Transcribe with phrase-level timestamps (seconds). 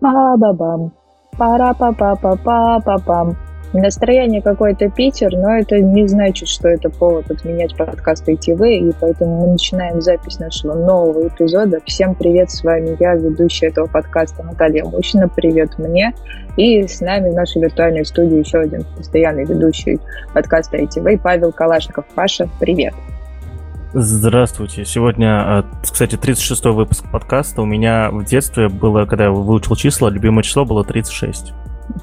[0.00, 0.92] Па-ба-бам.
[1.36, 3.36] Пара-па-па-па-па-па-пам.
[3.74, 9.42] Настроение какой-то Питер, но это не значит, что это повод отменять подкаст ITV, и поэтому
[9.42, 11.78] мы начинаем запись нашего нового эпизода.
[11.84, 15.28] Всем привет, с вами я, ведущая этого подкаста Наталья Мущина.
[15.28, 16.14] Привет мне.
[16.56, 20.00] И с нами в нашей виртуальной студии еще один постоянный ведущий
[20.32, 22.06] подкаста ITV Павел Калашников.
[22.14, 22.94] Паша, привет.
[23.94, 24.84] Здравствуйте.
[24.84, 27.62] Сегодня, кстати, 36-й выпуск подкаста.
[27.62, 31.54] У меня в детстве было, когда я выучил числа, любимое число было 36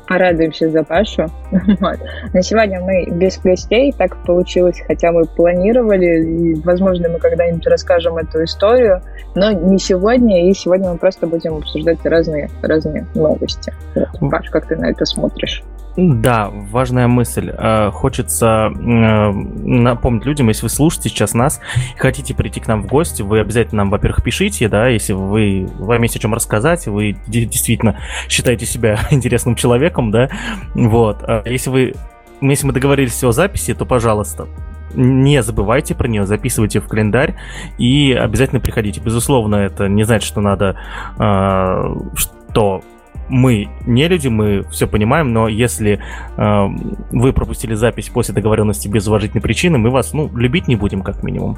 [0.08, 1.28] порадуемся за Пашу.
[1.80, 1.98] Вот.
[2.34, 8.18] На сегодня мы без гостей, так получилось, хотя мы планировали, и, возможно, мы когда-нибудь расскажем
[8.18, 9.02] эту историю,
[9.36, 13.74] но не сегодня, и сегодня мы просто будем обсуждать разные, разные новости.
[14.20, 15.64] Паш, как ты на это смотришь?
[15.98, 17.52] Да, важная мысль.
[17.58, 21.62] Э, хочется э, напомнить людям, если вы слушаете сейчас нас
[21.96, 25.70] и хотите прийти к нам в гости, вы обязательно нам, во-первых, пишите, да, если вы
[25.80, 30.30] вам есть о чем рассказать, вы действительно считаете себя интересным человеком, да,
[30.74, 31.24] вот.
[31.24, 31.94] А если вы,
[32.42, 34.48] если мы договорились о записи, то, пожалуйста,
[34.94, 37.36] не забывайте про нее, записывайте в календарь
[37.78, 39.00] и обязательно приходите.
[39.00, 40.76] Безусловно, это не значит, что надо,
[41.18, 42.84] э, что
[43.30, 46.00] мы не люди, мы все понимаем, но если
[46.38, 46.68] э,
[47.12, 51.24] вы пропустили запись после договоренности без уважительной причины, мы вас, ну, любить не будем, как
[51.24, 51.58] минимум.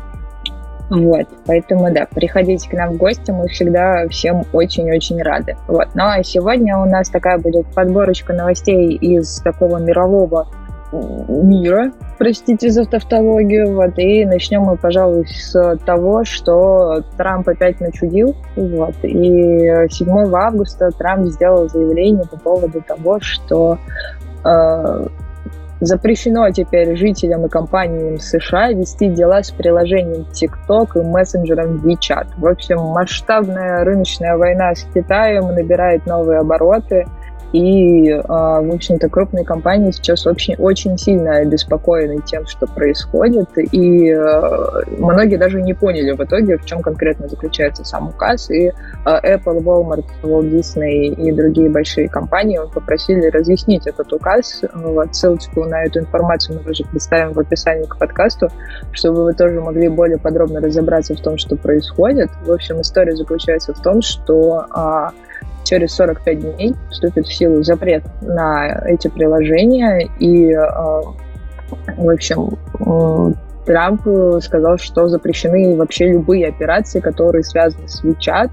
[0.89, 5.57] Вот, поэтому, да, приходите к нам в гости, мы всегда всем очень-очень рады.
[5.67, 10.47] Вот, ну а сегодня у нас такая будет подборочка новостей из такого мирового
[10.91, 18.35] мира, простите за тавтологию, вот, и начнем мы, пожалуй, с того, что Трамп опять начудил,
[18.55, 23.77] вот, и 7 августа Трамп сделал заявление по поводу того, что
[24.45, 25.07] э,
[25.81, 32.27] запрещено теперь жителям и компаниям США вести дела с приложением TikTok и мессенджером WeChat.
[32.37, 37.05] В общем, масштабная рыночная война с Китаем набирает новые обороты–
[37.53, 43.49] и, а, в общем-то, крупные компании сейчас очень, очень сильно обеспокоены тем, что происходит.
[43.57, 48.49] И а, многие даже не поняли в итоге, в чем конкретно заключается сам указ.
[48.49, 48.71] И
[49.05, 54.61] а, Apple, Walmart, Walt Disney и другие большие компании попросили разъяснить этот указ.
[54.73, 58.49] Вот, ссылочку на эту информацию мы тоже представим в описании к подкасту,
[58.91, 62.29] чтобы вы тоже могли более подробно разобраться в том, что происходит.
[62.45, 64.65] В общем, история заключается в том, что
[65.67, 70.57] через 45 дней вступит в силу запрет на эти приложения, и, э,
[71.97, 72.57] в общем,
[73.65, 74.01] Трамп
[74.41, 78.49] сказал, что запрещены вообще любые операции, которые связаны с WeChat,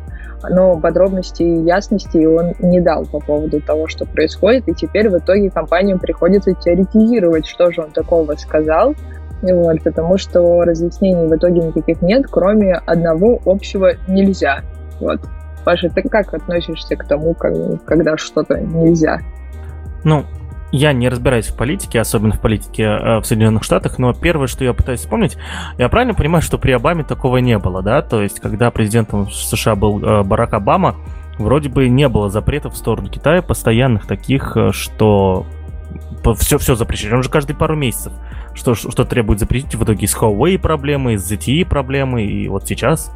[0.51, 5.17] но подробностей и ясности он не дал по поводу того, что происходит, и теперь в
[5.19, 8.95] итоге компаниям приходится теоретизировать, что же он такого сказал,
[9.43, 14.63] вот, потому что разъяснений в итоге никаких нет, кроме одного общего нельзя.
[15.01, 15.21] Вот.
[15.65, 19.21] Паша, ты как относишься к тому, когда что-то нельзя?
[20.05, 20.25] Ну,
[20.73, 24.65] я не разбираюсь в политике, особенно в политике э, в Соединенных Штатах, но первое, что
[24.65, 25.37] я пытаюсь вспомнить,
[25.79, 28.03] я правильно понимаю, что при Обаме такого не было, да?
[28.03, 30.97] То есть, когда президентом США был э, Барак Обама,
[31.39, 35.47] вроде бы не было запретов в сторону Китая, постоянных таких, э, что
[36.37, 37.17] все, все запрещено.
[37.17, 38.13] Он же каждые пару месяцев
[38.55, 39.75] что, что требует запретить.
[39.75, 43.13] В итоге с Huawei проблемы, с ZTE проблемы, и вот сейчас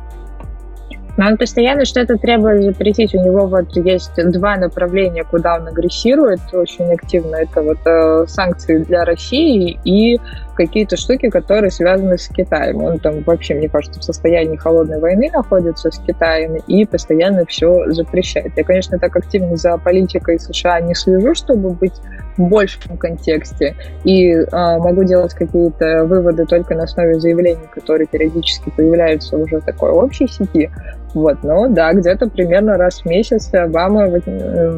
[1.19, 3.13] но он постоянно что-то требует запретить.
[3.13, 7.37] У него вот есть два направления, куда он агрессирует очень активно.
[7.37, 10.21] Это вот э, санкции для России и
[10.59, 12.83] какие-то штуки, которые связаны с Китаем.
[12.83, 17.91] Он там вообще, мне кажется, в состоянии холодной войны находится с Китаем и постоянно все
[17.93, 18.53] запрещает.
[18.57, 21.95] Я, конечно, так активно за политикой США не слежу, чтобы быть
[22.37, 23.77] в большем контексте.
[24.05, 29.65] И э, могу делать какие-то выводы только на основе заявлений, которые периодически появляются уже в
[29.65, 30.71] такой общей сети.
[31.15, 34.71] Вот, ну да, где-то примерно раз в месяц Обама э,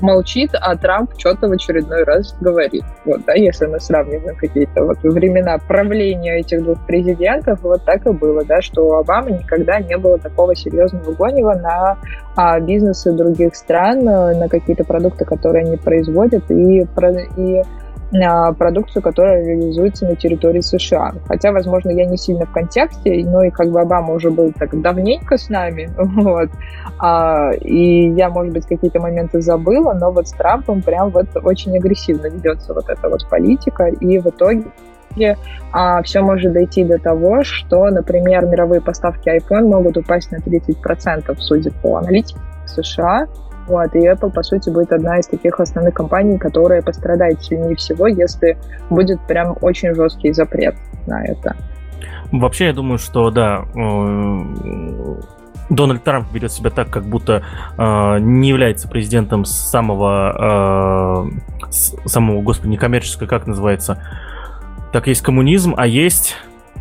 [0.00, 2.84] молчит, а Трамп что-то в очередной раз говорит.
[3.04, 8.10] Вот, да, если мы сравниваем какие-то вот времена правления этих двух президентов, вот так и
[8.10, 11.98] было, да, что у Обамы никогда не было такого серьезного гонева на
[12.36, 16.86] а, бизнесы других стран, э, на какие-то продукты, которые они производят, и,
[17.36, 17.64] и
[18.58, 21.12] продукцию, которая реализуется на территории США.
[21.26, 24.80] Хотя, возможно, я не сильно в контексте, но и как бы Обама уже был так
[24.80, 26.50] давненько с нами, вот,
[26.98, 31.76] а, и я, может быть, какие-то моменты забыла, но вот с Трампом прям вот очень
[31.76, 34.64] агрессивно ведется вот эта вот политика, и в итоге
[35.72, 41.36] а, все может дойти до того, что, например, мировые поставки iPhone могут упасть на 30%,
[41.38, 43.26] судя по аналитике США,
[43.66, 48.06] вот, и Apple, по сути, будет одна из таких основных компаний, которая пострадает сильнее всего,
[48.06, 48.56] если
[48.90, 50.76] будет прям очень жесткий запрет
[51.06, 51.56] на это.
[52.30, 55.16] Вообще, я думаю, что да, э,
[55.68, 57.42] Дональд Трамп ведет себя так, как будто
[57.76, 61.30] э, не является президентом самого,
[61.70, 64.02] э, самого, господи, некоммерческого, как называется?
[64.96, 66.36] Так, есть коммунизм, а есть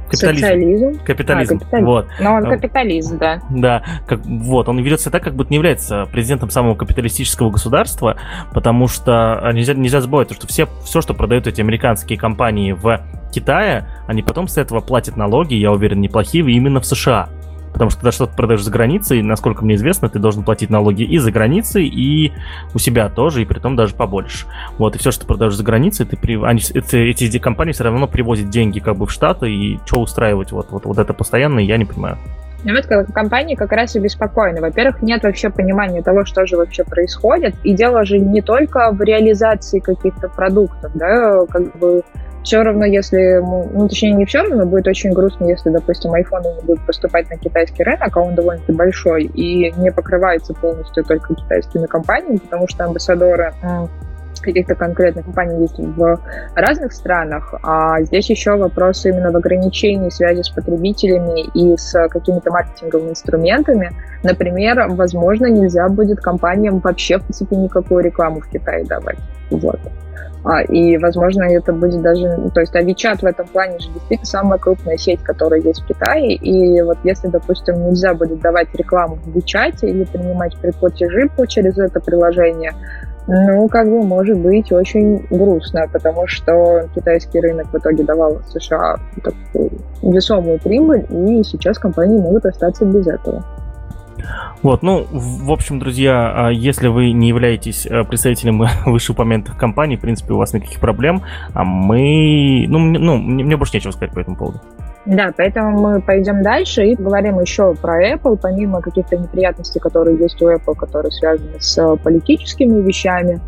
[0.09, 0.41] Капитализм.
[0.41, 0.99] Социализм.
[1.03, 1.55] Капитализм.
[1.55, 1.85] А, капитализм.
[1.85, 2.07] Вот.
[2.21, 3.41] Но он капиталист, да.
[3.49, 8.15] Да, как, вот, он ведет себя так, как будто не является президентом самого капиталистического государства,
[8.53, 13.01] потому что а, нельзя, нельзя забывать, что все, все, что продают эти американские компании в
[13.33, 17.27] Китае, они потом с этого платят налоги, я уверен, неплохие, именно в США.
[17.75, 21.17] Потому что когда что-то продаешь за границей, насколько мне известно, ты должен платить налоги и
[21.17, 22.31] за границей, и
[22.73, 24.45] у себя тоже, и при том даже побольше.
[24.77, 26.41] Вот, и все, что продаешь за границей, ты при...
[26.41, 30.53] они, эти, эти компании все равно привозят деньги как бы в Штаты, и что устраивать
[30.53, 32.17] вот, вот, вот это постоянно, я не понимаю.
[32.63, 34.61] Ну вот компании как раз и беспокойны.
[34.61, 37.55] Во-первых, нет вообще понимания того, что же вообще происходит.
[37.63, 42.03] И дело же не только в реализации каких-то продуктов, да, как бы
[42.45, 46.61] все равно, если, ну, точнее, не все равно, будет очень грустно, если, допустим, iPhone не
[46.61, 51.87] будет поступать на китайский рынок, а он довольно-таки большой и не покрывается полностью только китайскими
[51.87, 53.53] компаниями, потому что амбассадоры
[54.41, 56.19] каких-то конкретных компаний есть в
[56.53, 62.51] разных странах, а здесь еще вопрос именно в ограничении связи с потребителями и с какими-то
[62.51, 63.89] маркетинговыми инструментами.
[64.21, 69.17] Например, возможно, нельзя будет компаниям вообще, в принципе, никакую рекламу в Китае давать.
[69.49, 69.79] Вот.
[70.45, 72.37] А, и, возможно, это будет даже...
[72.53, 76.35] То есть Авичат в этом плане же действительно самая крупная сеть, которая есть в Китае.
[76.35, 81.99] И вот если, допустим, нельзя будет давать рекламу в Вичате или принимать платежи через это
[81.99, 82.73] приложение,
[83.27, 88.97] ну, как бы, может быть очень грустно, потому что китайский рынок в итоге давал США
[89.23, 89.71] такую
[90.03, 93.43] весомую прибыль, и сейчас компании могут остаться без этого.
[94.61, 100.01] Вот, ну, в общем, друзья, а если вы не являетесь э, представителем вышеупомянутых компаний, в
[100.01, 101.21] принципе, у вас никаких проблем,
[101.53, 102.65] а мы...
[102.67, 104.61] Ну, ну мне больше нечего сказать по этому поводу.
[105.05, 110.41] Да, поэтому мы пойдем дальше и поговорим еще про Apple, помимо каких-то неприятностей, которые есть
[110.41, 113.39] у Apple, которые связаны с политическими вещами.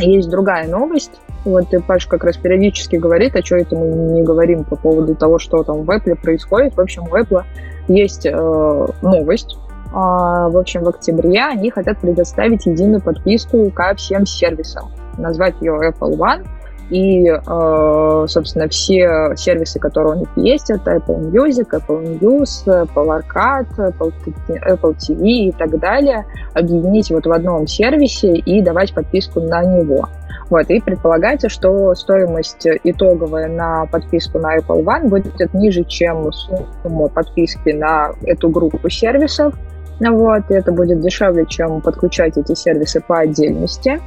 [0.00, 1.20] Есть другая новость.
[1.44, 5.14] Вот и Паш как раз периодически говорит, а что это мы не говорим по поводу
[5.14, 6.74] того, что там в Apple происходит.
[6.74, 7.42] В общем, у Apple
[7.88, 9.56] есть э, новость.
[9.88, 14.90] Э, в общем, в октябре они хотят предоставить единую подписку ко всем сервисам.
[15.18, 16.46] Назвать ее Apple One.
[16.90, 23.22] И, э, собственно, все сервисы, которые у них есть, это Apple Music, Apple News, Apple
[23.22, 29.64] Arcade, Apple, TV и так далее, объединить вот в одном сервисе и давать подписку на
[29.64, 30.08] него.
[30.50, 37.08] Вот, и предполагается, что стоимость итоговая на подписку на Apple One будет ниже, чем сумма
[37.08, 39.54] подписки на эту группу сервисов.
[40.00, 44.00] Вот, и это будет дешевле, чем подключать эти сервисы по отдельности.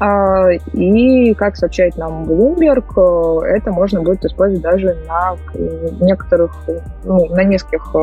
[0.00, 5.36] А, и, как сообщает нам Bloomberg, это можно будет использовать даже на
[6.00, 6.52] некоторых,
[7.04, 7.94] ну, на нескольких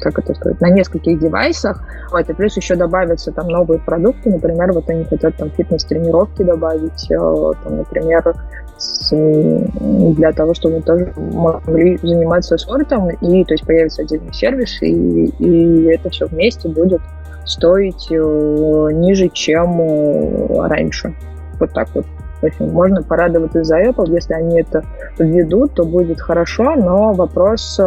[0.00, 1.82] как это сказать, на нескольких девайсах.
[2.10, 7.10] Вот, и плюс еще добавятся там новые продукты, например, вот они хотят там фитнес-тренировки добавить,
[7.10, 7.16] э,
[7.64, 8.34] там, например,
[8.76, 14.82] с, для того, чтобы мы тоже могли заниматься спортом, и то есть появится отдельный сервис,
[14.82, 17.00] и, и это все вместе будет
[17.44, 21.14] стоить э, ниже, чем э, раньше.
[21.58, 22.06] Вот так вот.
[22.42, 24.82] Общем, можно порадоваться за Apple, если они это
[25.16, 27.80] введут, то будет хорошо, но вопрос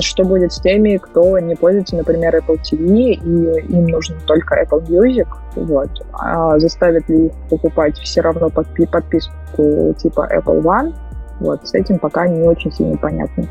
[0.00, 4.86] что будет с теми, кто не пользуется, например, Apple TV, и им нужен только Apple
[4.86, 10.94] Music, вот, а заставит ли их покупать все равно подпи- подписку типа Apple One,
[11.40, 13.44] вот, с этим пока не очень сильно понятно.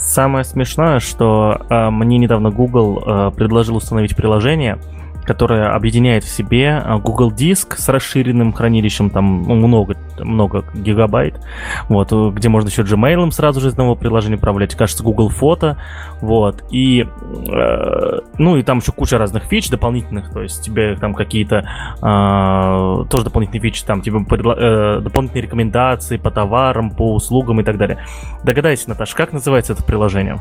[0.00, 4.78] Самое смешное, что э, мне недавно Google э, предложил установить приложение,
[5.24, 11.40] которая объединяет в себе а, Google Диск с расширенным хранилищем, там ну, много, много гигабайт,
[11.88, 15.78] вот, где можно еще Gmail сразу же из одного приложения управлять, кажется, Google Фото,
[16.20, 21.14] вот, и, э, ну, и там еще куча разных фич дополнительных, то есть тебе там
[21.14, 21.68] какие-то,
[22.02, 27.78] э, тоже дополнительные фичи, там предла- э, дополнительные рекомендации по товарам, по услугам и так
[27.78, 27.98] далее.
[28.44, 30.38] Догадайся, Наташа, как называется это приложение?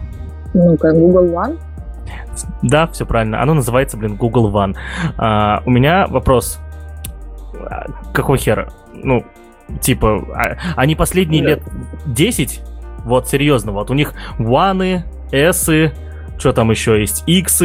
[0.53, 1.59] Ну, как Google One.
[2.61, 3.41] Да, все правильно.
[3.41, 4.75] Оно называется, блин, Google One.
[5.17, 6.59] А, у меня вопрос.
[8.13, 8.71] Какой хер?
[8.93, 9.25] Ну,
[9.81, 11.63] типа, а, они последние лет
[12.05, 12.61] 10?
[13.05, 15.69] Вот, серьезно, вот у них One, S,
[16.37, 17.55] что там еще есть, X,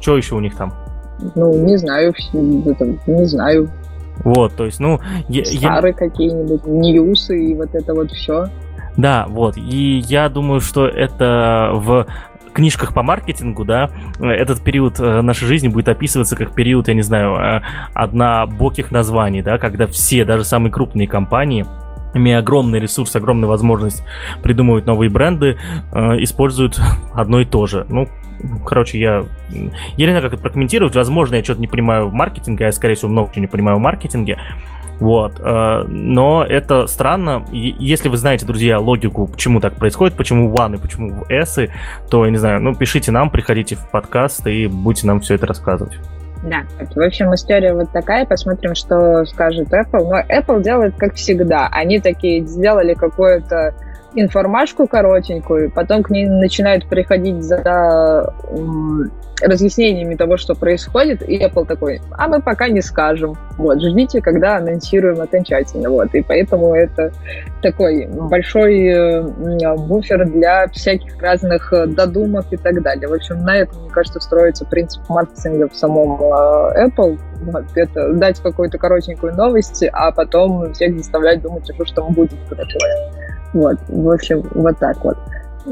[0.00, 0.72] что еще у них там?
[1.34, 3.70] Ну, не знаю, не знаю.
[4.18, 5.00] Вот, то есть, ну...
[5.28, 5.98] Старые я...
[5.98, 8.46] какие-нибудь, ньюсы и вот это вот все.
[8.96, 9.56] Да, вот.
[9.56, 12.06] И я думаю, что это в
[12.54, 17.02] книжках по маркетингу, да, этот период э, нашей жизни будет описываться как период, я не
[17.02, 17.60] знаю, э,
[17.92, 21.66] однобоких названий, да, когда все, даже самые крупные компании,
[22.14, 24.02] имея огромный ресурс, огромную возможность
[24.42, 25.58] придумывать новые бренды,
[25.92, 26.80] э, используют
[27.12, 27.84] одно и то же.
[27.88, 28.08] Ну,
[28.64, 30.94] короче, я, не знаю, как это прокомментировать.
[30.94, 33.80] Возможно, я что-то не понимаю в маркетинге, я, скорее всего, много чего не понимаю в
[33.80, 34.38] маркетинге.
[35.04, 35.38] Вот.
[35.38, 37.44] Э, но это странно.
[37.52, 41.58] Если вы знаете, друзья, логику, почему так происходит, почему и почему S,
[42.08, 45.44] то, я не знаю, ну, пишите нам, приходите в подкаст и будете нам все это
[45.44, 45.98] рассказывать.
[46.42, 50.08] Да, в общем, история вот такая, посмотрим, что скажет Apple.
[50.08, 51.68] Но Apple делает как всегда.
[51.70, 53.74] Они такие сделали какое-то
[54.14, 58.32] информашку коротенькую, потом к ней начинают приходить за
[59.42, 63.34] разъяснениями того, что происходит, и Apple такой, а мы пока не скажем.
[63.56, 65.90] Вот, ждите, когда анонсируем окончательно.
[65.90, 67.12] Вот, и поэтому это
[67.62, 69.22] такой большой э,
[69.76, 73.08] буфер для всяких разных э, додумок и так далее.
[73.08, 77.18] В общем, на этом, мне кажется, строится принцип маркетинга в самом э, Apple.
[77.42, 82.38] Вот, это дать какую-то коротенькую новость, а потом всех заставлять думать, что что там будет
[82.48, 83.23] такое.
[83.54, 85.16] Вот, в общем, вот так вот.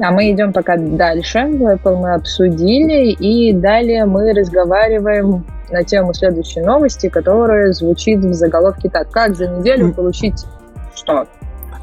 [0.01, 1.39] А мы идем пока дальше.
[1.39, 8.89] Apple мы обсудили, и далее мы разговариваем на тему следующей новости, которая звучит в заголовке
[8.89, 9.11] так.
[9.11, 10.47] Как за неделю получить
[10.95, 11.27] что?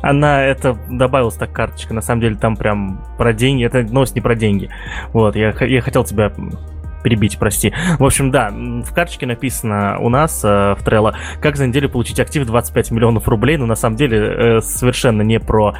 [0.01, 4.22] Она это добавилась так карточка, на самом деле там прям про деньги, это новость не
[4.22, 4.70] про деньги.
[5.12, 6.32] Вот, я, я хотел тебя
[7.03, 7.74] перебить, прости.
[7.98, 12.20] В общем, да, в карточке написано у нас э, в Trello, как за неделю получить
[12.20, 15.75] актив 25 миллионов рублей, но на самом деле э, совершенно не про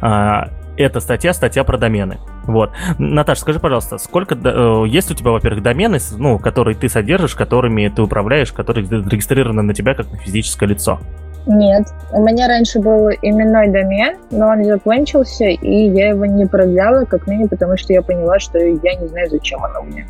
[0.00, 0.30] э,
[0.76, 2.18] эта статья, статья про домены.
[2.44, 2.72] Вот.
[2.98, 7.88] Наташа, скажи, пожалуйста, сколько э, есть у тебя, во-первых, домены, ну, которые ты содержишь, которыми
[7.88, 10.98] ты управляешь, которые зарегистрированы на тебя как на физическое лицо?
[11.46, 11.88] Нет.
[12.12, 17.26] У меня раньше был именной домен, но он закончился, и я его не продляла, как
[17.26, 20.06] минимум, потому что я поняла, что я не знаю, зачем оно мне.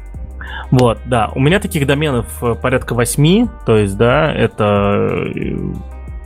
[0.71, 1.31] Вот, да.
[1.35, 5.75] У меня таких доменов э, порядка восьми, то есть, да, это э,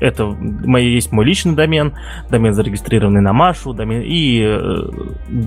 [0.01, 1.95] это мой, есть мой личный домен,
[2.31, 4.89] домен зарегистрированный на Машу, домен, и э,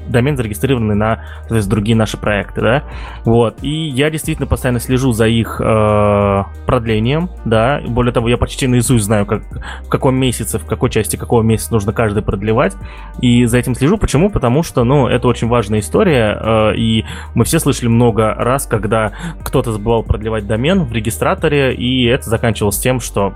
[0.07, 2.83] домен зарегистрированный на то есть, другие наши проекты, да.
[3.25, 3.63] Вот.
[3.63, 7.81] И я действительно постоянно слежу за их э, продлением, да.
[7.87, 9.43] Более того, я почти наизусть знаю, как,
[9.83, 12.75] в каком месяце, в какой части какого месяца нужно каждый продлевать.
[13.21, 13.97] И за этим слежу.
[13.97, 14.29] Почему?
[14.29, 19.11] Потому что, ну, это очень важная история, э, и мы все слышали много раз, когда
[19.43, 23.33] кто-то забывал продлевать домен в регистраторе, и это заканчивалось тем, что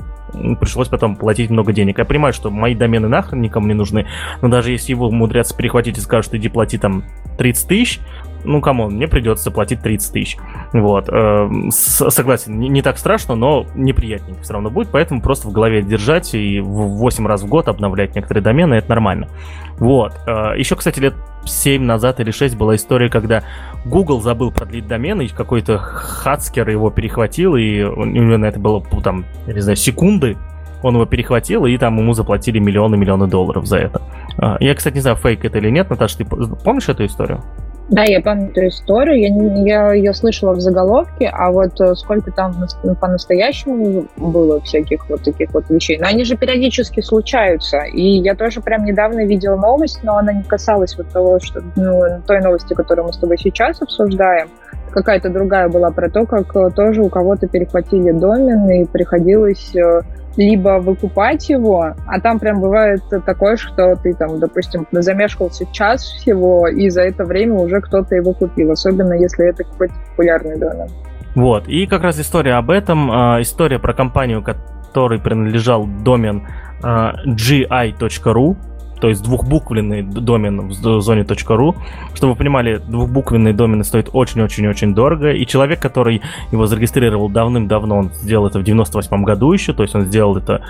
[0.60, 1.98] пришлось потом платить много денег.
[1.98, 4.08] Я понимаю, что мои домены нахрен никому не нужны,
[4.42, 7.04] но даже если его умудрятся перехватить и скажут, иди плати там
[7.38, 8.00] 30 тысяч,
[8.46, 10.38] ну, come on, мне придется платить 30 тысяч.
[10.74, 11.08] Вот.
[11.10, 16.34] Э, согласен, не, так страшно, но неприятненько все равно будет, поэтому просто в голове держать
[16.34, 19.30] и в 8 раз в год обновлять некоторые домены, это нормально.
[19.78, 20.14] Вот.
[20.28, 21.14] Э, еще, кстати, лет
[21.46, 23.44] 7 назад или 6 была история, когда
[23.86, 28.84] Google забыл продлить домен, и какой-то хацкер его перехватил, и у него на это было,
[29.04, 30.38] там, я не знаю, секунды,
[30.82, 34.02] он его перехватил, и там ему заплатили миллионы-миллионы долларов за это.
[34.42, 37.42] Э, я, кстати, не знаю, фейк это или нет, Наташа, ты помнишь эту историю?
[37.90, 42.32] Да, я помню эту историю, я, я ее слышала в заголовке, а вот э, сколько
[42.32, 42.66] там
[43.00, 46.00] по-настоящему было всяких вот таких вот вещей.
[46.00, 50.44] Но они же периодически случаются, и я тоже прям недавно видела новость, но она не
[50.44, 54.50] касалась вот того, что, ну, той новости, которую мы с тобой сейчас обсуждаем,
[54.94, 60.02] какая-то другая была про то, как э, тоже у кого-то перехватили домен, и приходилось э,
[60.38, 66.68] либо выкупать его, а там прям бывает такое, что ты там, допустим, замешкался час всего,
[66.68, 70.88] и за это время уже кто-то его купил, особенно если это какой-то популярный домен.
[71.36, 76.48] Вот, и как раз история об этом, э, история про компанию, которой принадлежал домен
[76.84, 78.56] э, gi.ru,
[79.04, 81.76] то есть двухбуквенный домен в зоне .ru.
[82.14, 86.22] Чтобы вы понимали, двухбуквенный домен стоит очень-очень-очень дорого, и человек, который
[86.54, 90.62] его зарегистрировал давным-давно, он сделал это в 98 году еще, то есть он сделал это,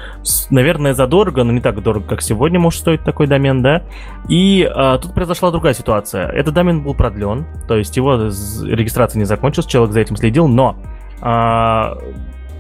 [0.50, 3.84] наверное, задорого, но не так дорого, как сегодня может стоить такой домен, да.
[4.28, 6.28] И а, тут произошла другая ситуация.
[6.30, 10.76] Этот домен был продлен, то есть его регистрация не закончилась, человек за этим следил, но
[11.22, 12.00] а,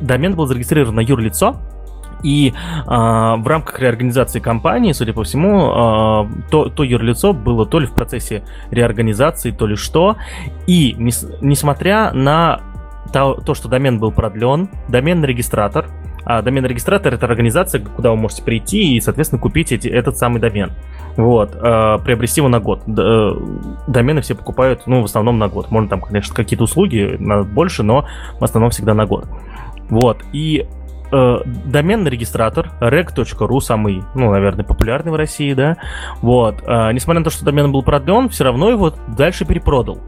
[0.01, 1.56] домен был зарегистрирован на юрлицо,
[2.24, 7.80] и э, в рамках реорганизации компании, судя по всему, э, то, то юрлицо было то
[7.80, 10.15] ли в процессе реорганизации, то ли что.
[10.65, 12.62] И нес, несмотря на
[13.12, 15.88] то, то, что домен был продлен, доменный регистратор,
[16.25, 20.39] а домен регистратор это организация, куда вы можете прийти и, соответственно, купить эти, этот самый
[20.39, 20.72] домен.
[21.18, 22.82] Вот, э, приобрести его на год.
[22.88, 23.34] Д,
[23.88, 25.70] домены все покупают, ну, в основном на год.
[25.70, 28.08] Можно там, конечно, какие-то услуги на больше, но
[28.39, 29.27] в основном всегда на год.
[29.89, 30.65] Вот, и
[31.13, 35.77] э, доменный регистратор reg.ru, самый, ну, наверное, популярный в России, да,
[36.22, 40.00] вот, э, несмотря на то, что домен был продлен, все равно его дальше перепродал.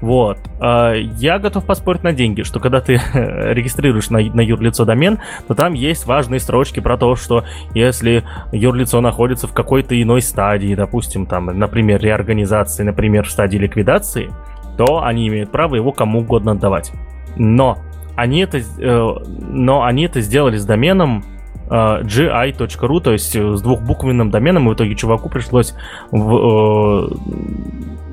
[0.00, 0.38] Вот.
[0.60, 5.54] А, я готов поспорить на деньги, что когда ты регистрируешь на, на юрлицо домен, то
[5.54, 11.26] там есть важные строчки про то, что если юрлицо находится в какой-то иной стадии, допустим,
[11.26, 14.30] там, например, реорганизации, например, в стадии ликвидации,
[14.76, 16.92] то они имеют право его кому угодно отдавать.
[17.36, 17.78] Но
[18.18, 19.14] они это, э,
[19.48, 21.24] но они это сделали с доменом
[21.68, 25.74] uh, gi.ru, то есть с двухбуквенным доменом, и в итоге чуваку пришлось
[26.10, 27.10] в,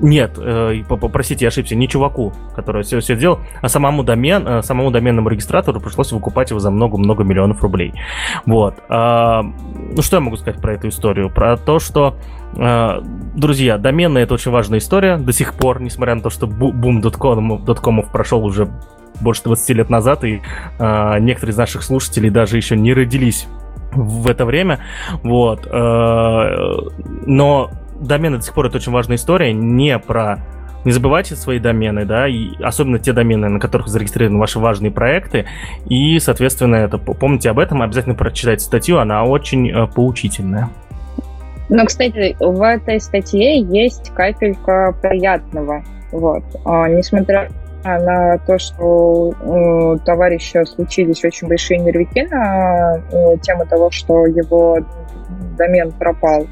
[0.00, 0.82] нет, э,
[1.12, 5.28] простите, я ошибся, не чуваку, который все, все делал, а самому, домен, э, самому доменному
[5.28, 7.94] регистратору пришлось выкупать его за много-много миллионов рублей.
[8.44, 8.74] Вот.
[8.88, 11.30] Э, ну, что я могу сказать про эту историю?
[11.30, 12.16] Про то, что,
[12.56, 13.00] э,
[13.34, 18.44] друзья, доменная это очень важная история до сих пор, несмотря на то, что доткомов прошел
[18.44, 18.68] уже
[19.20, 20.42] больше 20 лет назад, и
[20.78, 23.46] э, некоторые из наших слушателей даже еще не родились
[23.92, 24.80] в это время.
[25.22, 25.66] Вот.
[25.66, 26.48] Э,
[27.26, 27.70] но
[28.00, 30.38] домены до сих пор это очень важная история, не про
[30.84, 35.46] не забывайте свои домены, да, и особенно те домены, на которых зарегистрированы ваши важные проекты,
[35.86, 40.70] и, соответственно, это помните об этом, обязательно прочитайте статью, она очень э, поучительная.
[41.68, 45.82] Но, кстати, в этой статье есть капелька приятного,
[46.12, 47.50] вот, а, несмотря
[47.98, 53.00] на то, что у товарища случились очень большие нервики на
[53.42, 54.78] тему того, что его
[55.56, 56.46] домен пропал,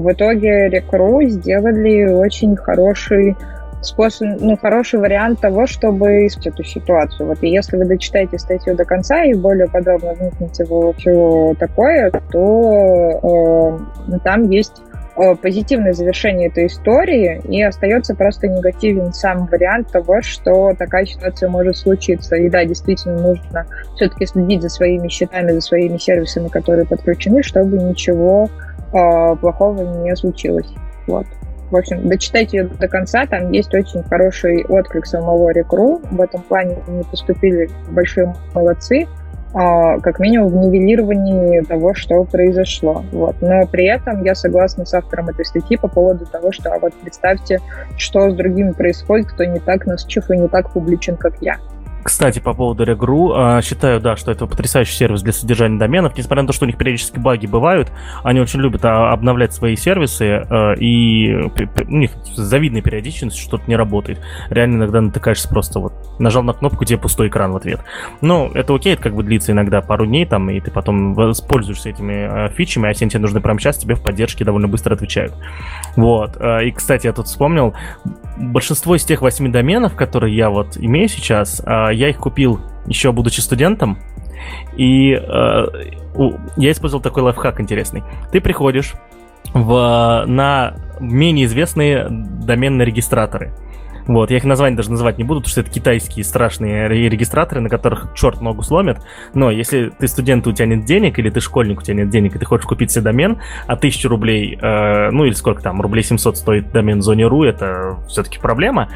[0.00, 3.36] в итоге Рекру сделали очень хороший
[3.82, 7.28] способ, ну, хороший вариант того, чтобы исправить эту ситуацию.
[7.28, 12.10] Вот и если вы дочитаете статью до конца и более подробно вникнете в что такое,
[12.30, 14.99] то э, там есть э,
[15.40, 21.76] позитивное завершение этой истории, и остается просто негативен сам вариант того, что такая ситуация может
[21.76, 22.36] случиться.
[22.36, 27.76] И да, действительно нужно все-таки следить за своими счетами, за своими сервисами, которые подключены, чтобы
[27.78, 28.48] ничего
[28.92, 30.68] э, плохого не случилось.
[31.06, 31.26] Вот.
[31.70, 36.00] В общем, дочитайте ее до конца, там есть очень хороший отклик самого Рекру.
[36.10, 39.06] В этом плане они поступили большие молодцы, э,
[39.52, 43.04] как минимум в нивелировании того, что произошло.
[43.12, 43.36] Вот.
[43.40, 46.94] Но при этом я согласна с автором этой статьи по поводу того, что а вот
[46.94, 47.60] представьте,
[47.96, 51.56] что с другими происходит, кто не так насчив и не так публичен, как я.
[52.02, 56.16] Кстати, по поводу Regru, а, считаю, да, что это потрясающий сервис для содержания доменов.
[56.16, 59.76] Несмотря на то, что у них периодически баги бывают, они очень любят а, обновлять свои
[59.76, 64.18] сервисы, а, и у них с завидной периодичностью что-то не работает.
[64.48, 67.80] Реально иногда натыкаешься просто вот, нажал на кнопку, тебе пустой экран в ответ.
[68.20, 71.90] Но это окей, это как бы длится иногда пару дней, там, и ты потом пользуешься
[71.90, 75.34] этими фичами, а если тебе нужны прямо сейчас, тебе в поддержке довольно быстро отвечают.
[75.96, 76.36] Вот.
[76.62, 77.74] И, кстати, я тут вспомнил,
[78.36, 83.40] большинство из тех восьми доменов, которые я вот имею сейчас, я их купил еще будучи
[83.40, 83.98] студентом,
[84.76, 85.66] и э,
[86.56, 88.02] я использовал такой лайфхак интересный.
[88.32, 88.94] Ты приходишь
[89.52, 93.52] в, на менее известные доменные регистраторы.
[94.06, 97.68] Вот, я их название даже называть не буду, потому что это китайские страшные регистраторы, на
[97.68, 99.04] которых черт ногу сломят.
[99.34, 102.34] Но если ты студент, у тебя нет денег, или ты школьник, у тебя нет денег,
[102.34, 106.02] и ты хочешь купить себе домен, а 1000 рублей, э, ну или сколько там, рублей
[106.02, 108.88] 700 стоит домен в зоне .ru, это все-таки проблема,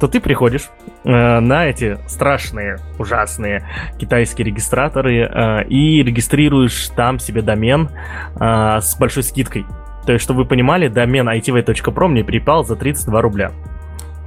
[0.00, 0.68] то ты приходишь
[1.12, 3.66] на эти страшные, ужасные
[3.98, 7.88] китайские регистраторы э, и регистрируешь там себе домен
[8.38, 9.64] э, с большой скидкой.
[10.06, 13.52] То есть, чтобы вы понимали, домен itv.pro мне припал за 32 рубля.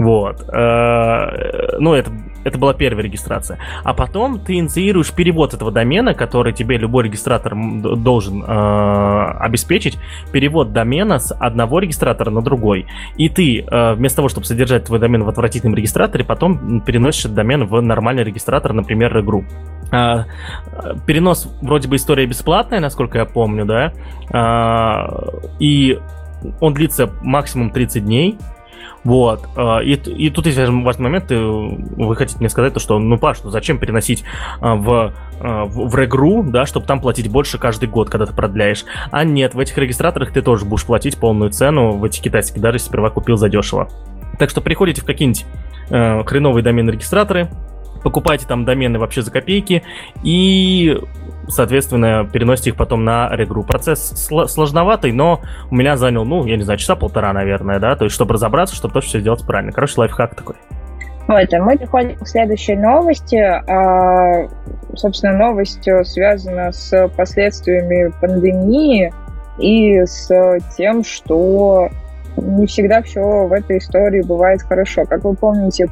[0.01, 0.49] Вот.
[0.49, 2.11] Э, ну, это,
[2.43, 3.59] это была первая регистрация.
[3.83, 8.45] А потом ты инициируешь перевод этого домена, который тебе любой регистратор должен э,
[9.39, 9.99] обеспечить.
[10.31, 12.87] Перевод домена с одного регистратора на другой.
[13.17, 17.35] И ты, э, вместо того, чтобы содержать твой домен в отвратительном регистраторе, потом переносишь этот
[17.35, 19.45] домен в нормальный регистратор, например, игру.
[21.05, 23.93] Перенос вроде бы история бесплатная, насколько я помню, да,
[25.59, 25.99] и
[26.61, 28.37] он длится максимум 30 дней,
[29.03, 29.47] вот.
[29.55, 31.29] А, и, и тут есть важный момент.
[31.29, 34.23] Вы хотите мне сказать, то, что, ну, Паш, ну зачем переносить
[34.59, 38.85] а, в, в, в регру, да, чтобы там платить больше каждый год, когда ты продляешь.
[39.11, 42.75] А нет, в этих регистраторах ты тоже будешь платить полную цену в этих китайских, даже
[42.75, 43.89] если сперва купил задешево.
[44.39, 45.45] Так что приходите в какие-нибудь
[45.89, 47.49] э, хреновые доменные регистраторы,
[48.03, 49.83] покупайте там домены вообще за копейки
[50.23, 50.97] и,
[51.51, 53.63] соответственно, переносите их потом на регру.
[53.63, 58.05] Процесс сложноватый, но у меня занял, ну, я не знаю, часа полтора, наверное, да, то
[58.05, 59.71] есть, чтобы разобраться, чтобы точно все сделать правильно.
[59.71, 60.55] Короче, лайфхак такой.
[61.27, 63.37] Вот, а мы переходим к следующей новости.
[63.37, 64.47] А,
[64.95, 69.13] собственно, новость связана с последствиями пандемии
[69.59, 70.29] и с
[70.75, 71.89] тем, что
[72.37, 75.05] не всегда все в этой истории бывает хорошо.
[75.05, 75.87] Как вы помните,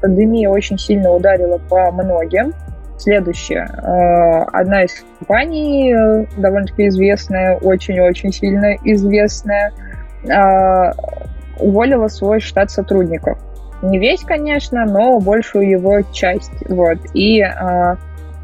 [0.00, 2.52] пандемия очень сильно ударила по многим.
[3.02, 3.68] Следующее.
[3.82, 9.72] Э, одна из компаний, э, довольно-таки известная, очень-очень сильно известная,
[10.22, 10.92] э,
[11.58, 13.38] уволила свой штат сотрудников.
[13.82, 16.52] Не весь, конечно, но большую его часть.
[16.68, 16.98] Вот.
[17.14, 17.44] И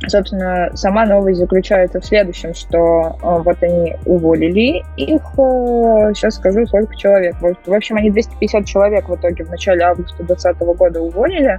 [0.06, 5.22] Собственно, сама новость заключается в следующем, что вот они уволили их,
[6.14, 7.34] сейчас скажу, сколько человек.
[7.40, 11.58] В общем, они 250 человек в итоге в начале августа 2020 года уволили,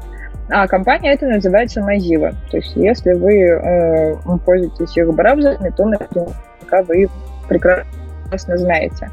[0.50, 2.34] а компания это называется Mozilla.
[2.50, 7.08] То есть, если вы э, пользуетесь их браузерами, то наверняка вы
[7.48, 9.10] прекрасно знаете.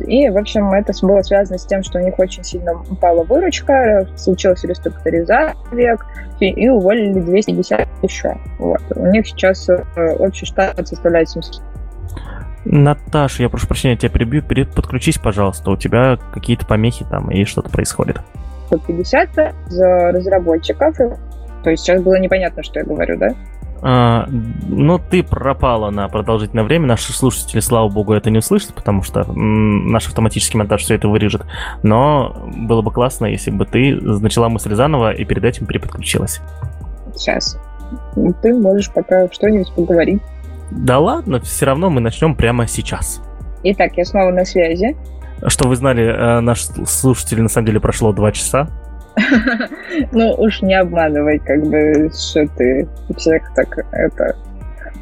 [0.00, 4.08] И, в общем, это было связано с тем, что у них очень сильно упала выручка,
[4.16, 5.98] случилась реструктуризация
[6.40, 8.36] и уволили 250 еще.
[8.58, 8.80] Вот.
[8.96, 9.82] У них сейчас э,
[10.18, 11.62] общий штат составляет 700
[12.64, 14.42] Наташа, я прошу прощения, тебя перебью.
[14.42, 15.70] Подключись, пожалуйста.
[15.70, 18.20] У тебя какие-то помехи там и что-то происходит.
[18.78, 19.54] 50
[20.12, 20.96] разработчиков.
[21.62, 23.28] То есть сейчас было непонятно, что я говорю, да?
[23.82, 26.86] А, ну, ты пропала на продолжительное время.
[26.86, 31.46] Наши слушатели, слава богу, это не услышат, потому что наш автоматический монтаж все это вырежет.
[31.82, 36.40] Но было бы классно, если бы ты начала мысль заново и перед этим переподключилась.
[37.14, 37.58] Сейчас.
[38.42, 40.22] Ты можешь пока что-нибудь поговорить.
[40.70, 43.22] Да ладно, все равно мы начнем прямо сейчас.
[43.64, 44.96] Итак, я снова на связи.
[45.46, 48.68] Что вы знали, э, наш слушатель на самом деле прошло два часа.
[50.12, 54.36] Ну, уж не обманывай, как бы, что ты всех так это...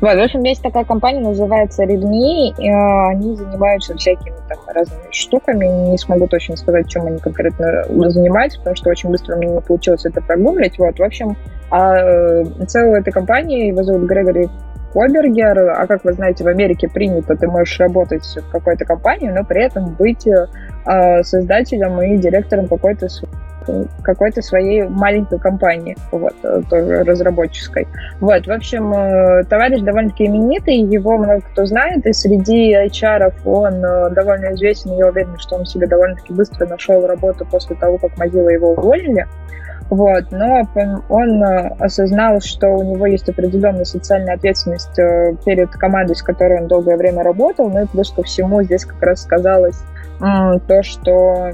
[0.00, 5.10] Вот, в общем, есть такая компания, называется Redmi, и э, они занимаются всякими там разными
[5.10, 9.60] штуками, не смогу точно сказать, чем они конкретно занимаются, потому что очень быстро мне не
[9.60, 11.36] получилось это прогуглить, вот, в общем,
[11.70, 14.48] а э, целую этой компании его зовут Грегори
[14.92, 19.44] Кобергер, а как вы знаете, в Америке принято, ты можешь работать в какой-то компании, но
[19.44, 23.08] при этом быть э, создателем и директором какой-то
[24.02, 27.86] какой-то своей маленькой компании, вот, э, тоже разработческой.
[28.20, 33.84] Вот, в общем, э, товарищ довольно-таки именитый, его много кто знает, и среди HR он
[33.84, 38.12] э, довольно известен, я уверена, что он себе довольно-таки быстро нашел работу после того, как
[38.18, 39.26] Mozilla его уволили.
[39.90, 40.68] Вот, но
[41.08, 41.42] он
[41.78, 44.94] осознал, что у него есть определенная социальная ответственность
[45.44, 49.02] перед командой, с которой он долгое время работал, ну и плюс ко всему здесь как
[49.02, 49.80] раз сказалось
[50.18, 51.52] то, что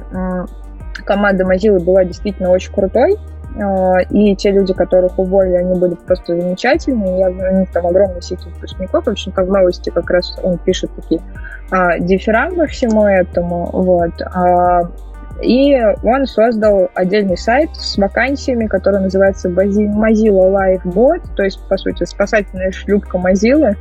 [1.05, 3.19] команда Mozilla была действительно очень крутой,
[3.57, 7.19] а, и те люди, которых уволили, они были просто замечательные.
[7.19, 9.05] Я, у них там огромный сеть выпускников.
[9.05, 11.21] В общем, там в новости как раз он пишет такие
[11.71, 13.67] а, дифирамбы всему этому.
[13.71, 14.21] Вот.
[14.23, 14.91] А,
[15.43, 21.77] и он создал отдельный сайт с вакансиями, который называется Mozilla Live Bot, то есть, по
[21.77, 23.77] сути, спасательная шлюпка Mozilla,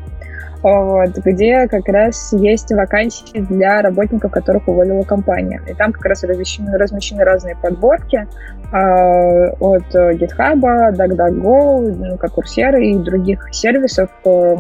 [0.64, 5.62] вот, где как раз есть вакансии для работников, которых уволила компания.
[5.68, 8.26] И там как раз размещены, размещены разные подборки
[8.72, 10.62] э, от GitHub,
[10.94, 14.10] DuckDuckGo, ну, как Coursera и других сервисов.
[14.24, 14.56] Э,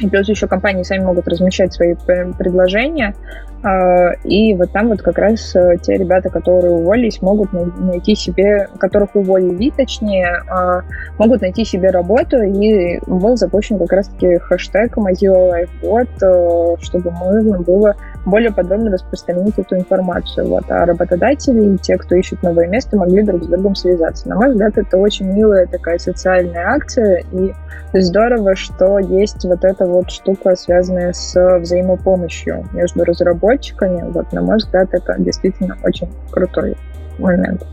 [0.00, 3.14] и плюс еще компании сами могут размещать свои предложения.
[3.62, 8.68] А, и вот там вот как раз э, те ребята, которые уволились, могут найти себе,
[8.78, 10.82] которых уволили, точнее, а,
[11.18, 17.58] могут найти себе работу, и был запущен как раз-таки хэштег Mozilla LifeBot, э, чтобы можно
[17.58, 20.46] было более подробно распространить эту информацию.
[20.46, 20.70] Вот.
[20.70, 24.28] А работодатели и те, кто ищет новое место, могли друг с другом связаться.
[24.28, 27.52] На мой взгляд, это очень милая такая социальная акция, и
[27.92, 34.02] здорово, что есть вот эта вот штука, связанная с взаимопомощью между разработчиками.
[34.10, 36.76] Вот, на мой взгляд, это действительно очень крутой
[37.18, 37.64] момент.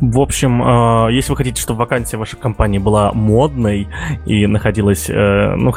[0.00, 3.88] В общем, э, если вы хотите, чтобы вакансия вашей компании была модной
[4.26, 5.72] и находилась э, ну,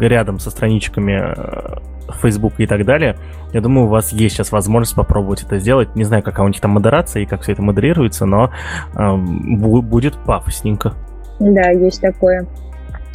[0.00, 1.78] рядом со страничками э,
[2.22, 3.16] Facebook и так далее,
[3.52, 5.94] я думаю, у вас есть сейчас возможность попробовать это сделать.
[5.94, 8.50] Не знаю, какая у них там модерация и как все это модерируется, но
[8.94, 10.94] будет пафосненько.
[11.38, 12.46] Да, есть такое.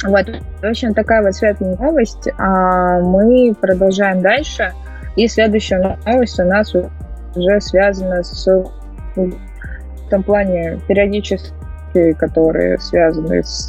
[0.04, 0.26] Вот,
[0.60, 2.28] в общем, такая вот светлая новость.
[2.38, 4.72] А мы продолжаем дальше.
[5.16, 8.46] И следующая новость у нас уже связана с
[9.14, 13.68] в том плане периодически, которые связаны с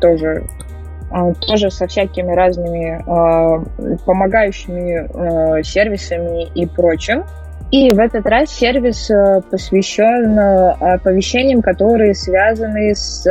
[0.00, 0.44] тоже
[1.40, 7.24] тоже со всякими разными э, помогающими э, сервисами и прочим.
[7.72, 13.26] И в этот раз сервис э, посвящен оповещениям, которые связаны с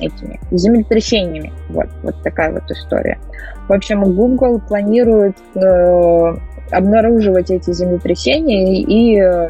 [0.00, 1.52] этими землетрясениями.
[1.68, 3.18] Вот, вот такая вот история.
[3.68, 6.34] В общем, Google планирует э,
[6.70, 9.48] обнаруживать эти землетрясения и э,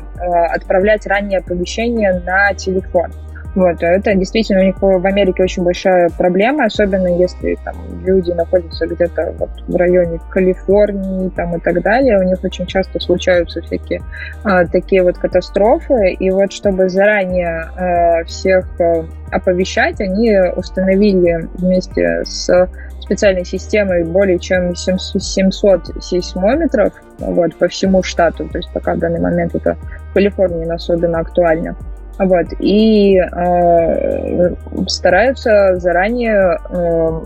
[0.54, 3.12] отправлять ранние оповещения на телефон.
[3.54, 8.30] Вот, а это действительно у них в Америке очень большая проблема, особенно если там люди
[8.30, 13.60] находятся где-то вот в районе Калифорнии там и так далее, у них очень часто случаются
[13.62, 14.02] всякие
[14.44, 22.22] а, такие вот катастрофы, и вот чтобы заранее а, всех а, оповещать, они установили вместе
[22.24, 22.68] с
[23.00, 29.20] специальной системой более чем 700 сейсмометров вот, по всему штату, то есть пока в данный
[29.20, 29.76] момент это
[30.10, 31.76] в Калифорнии особенно актуально.
[32.20, 34.54] Вот, и э,
[34.88, 37.20] стараются заранее э,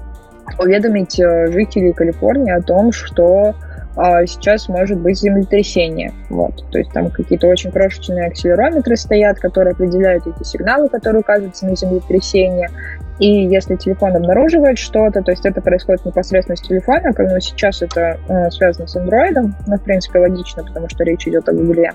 [0.60, 3.56] уведомить э, жителей Калифорнии о том, что
[3.96, 6.12] э, сейчас может быть землетрясение.
[6.30, 11.66] Вот, то есть там какие-то очень крошечные акселерометры стоят, которые определяют эти сигналы, которые указываются
[11.66, 12.68] на землетрясение.
[13.18, 17.82] И если телефон обнаруживает что-то, то есть это происходит непосредственно с телефона, как ну, сейчас
[17.82, 21.90] это э, связано с андроидом, ну, в принципе, логично, потому что речь идет о Гугле.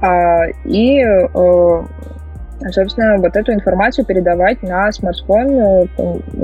[0.00, 1.82] А, и э,
[2.70, 5.86] собственно, вот эту информацию передавать на смартфон э,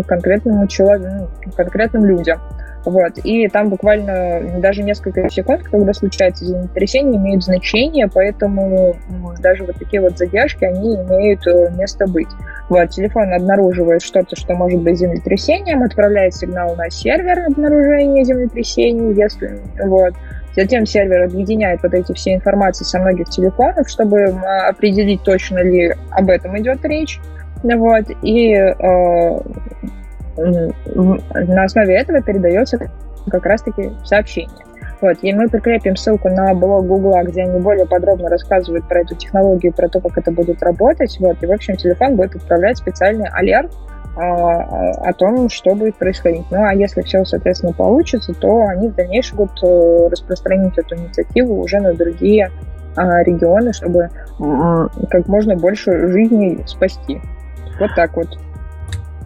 [0.07, 2.41] конкретному человеку, ну, конкретным людям.
[2.85, 3.19] Вот.
[3.25, 8.97] И там буквально даже несколько секунд, когда случается землетрясение, имеют значение, поэтому
[9.41, 12.29] даже вот такие вот задержки, они имеют э, место быть.
[12.69, 12.89] Вот.
[12.91, 20.15] Телефон обнаруживает что-то, что может быть землетрясением, отправляет сигнал на сервер обнаружения землетрясений, если вот.
[20.59, 26.29] Затем сервер объединяет вот эти все информации со многих телефонов, чтобы определить точно ли об
[26.31, 27.21] этом идет речь.
[27.62, 29.40] Вот, и э,
[30.37, 32.90] на основе этого передается
[33.31, 34.64] как раз-таки сообщение.
[35.01, 39.14] Вот, и мы прикрепим ссылку на блог Гугла, где они более подробно рассказывают про эту
[39.14, 41.16] технологию, про то, как это будет работать.
[41.21, 43.71] Вот, и, в общем, телефон будет отправлять специальный алерт
[44.21, 46.47] о том, что будет происходить.
[46.51, 51.61] Ну, а если все, соответственно, получится, то они в дальнейшем будут э, распространить эту инициативу
[51.61, 52.51] уже на другие
[52.97, 54.11] а, регионы, чтобы
[55.11, 57.21] как можно больше жизней спасти.
[57.79, 58.39] Вот так вот.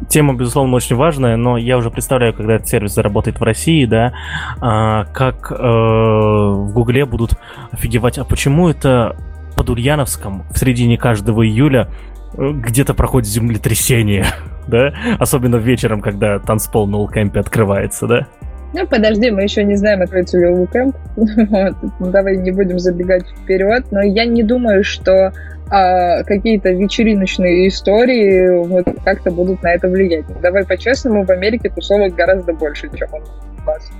[0.08, 4.12] Тема, безусловно, очень важная, но я уже представляю, когда этот сервис заработает в России, да,
[4.60, 7.38] а, как э, в Гугле будут
[7.70, 9.16] офигевать, а почему это
[9.56, 11.88] под Ульяновском в середине каждого июля
[12.34, 14.26] э, где-то проходит землетрясение?
[14.66, 14.92] Да?
[15.18, 18.26] Особенно вечером, когда танцпол на Улкэмпе открывается, да?
[18.74, 20.96] Ну, подожди, мы еще не знаем, откроется ли Улкэмп.
[21.16, 21.74] вот.
[22.00, 23.84] Ну, давай не будем забегать вперед.
[23.90, 25.32] Но я не думаю, что
[25.68, 30.24] а, какие-то вечериночные истории вот как-то будут на это влиять.
[30.40, 33.90] Давай по-честному, в Америке тусовок гораздо больше, чем у нас.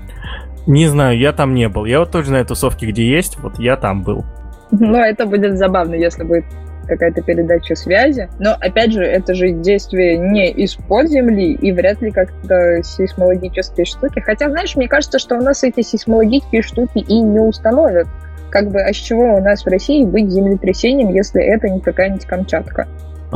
[0.67, 1.85] Не знаю, я там не был.
[1.85, 4.25] Я вот тоже на тусовке, где есть, вот я там был.
[4.71, 6.45] Ну, это будет забавно, если будет
[6.87, 8.29] какая-то передача связи.
[8.39, 14.21] Но, опять же, это же действие не из-под земли и вряд ли как-то сейсмологические штуки.
[14.21, 18.07] Хотя, знаешь, мне кажется, что у нас эти сейсмологические штуки и не установят.
[18.51, 22.27] Как бы, а с чего у нас в России быть землетрясением, если это не какая-нибудь
[22.27, 22.87] Камчатка?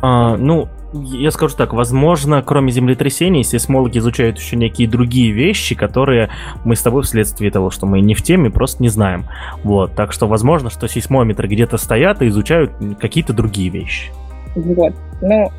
[0.02, 6.30] А, ну, я скажу так, возможно, кроме землетрясений, сейсмологи изучают еще некие другие вещи, которые
[6.64, 9.26] мы с тобой вследствие того, что мы не в теме, просто не знаем.
[9.62, 14.12] Вот, так что возможно, что сейсмометры где-то стоят и изучают какие-то другие вещи.
[14.54, 15.50] Вот, ну,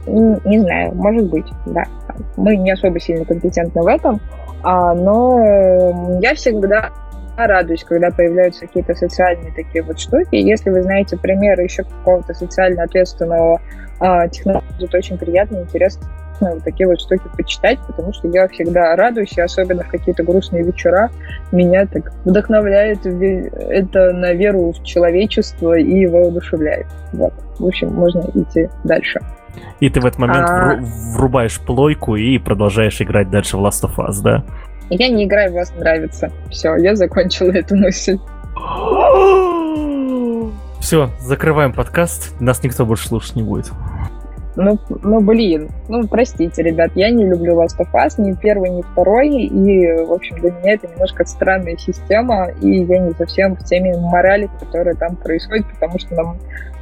[0.46, 1.84] не знаю, может быть, да.
[2.36, 4.20] Мы не особо сильно компетентны в этом,
[4.64, 6.90] а, но я всегда
[7.46, 10.36] радуюсь, когда появляются какие-то социальные такие вот штуки.
[10.36, 13.62] Если вы знаете примеры еще какого-то социально ответственного
[14.00, 16.08] а, технологии, будет очень приятно и интересно
[16.40, 20.64] вот такие вот штуки почитать, потому что я всегда радуюсь, и особенно в какие-то грустные
[20.64, 21.10] вечера
[21.52, 26.88] меня так вдохновляет это на веру в человечество и воодушевляет.
[27.14, 27.34] Вот.
[27.60, 29.20] В общем, можно идти дальше.
[29.80, 30.78] И ты в этот момент а...
[31.16, 34.44] врубаешь плойку и продолжаешь играть дальше в Last of Us, да?
[34.90, 36.32] Я не играю, вас нравится.
[36.50, 38.18] Все, я закончила эту мысль.
[40.80, 42.40] Все, закрываем подкаст.
[42.40, 43.72] Нас никто больше слушать не будет.
[44.56, 48.82] Ну, ну, блин, ну, простите, ребят, я не люблю Last of Us, ни первый, ни
[48.82, 53.64] второй, и, в общем, для меня это немножко странная система, и я не совсем в
[53.64, 56.40] теме морали, которая там происходит, потому что нам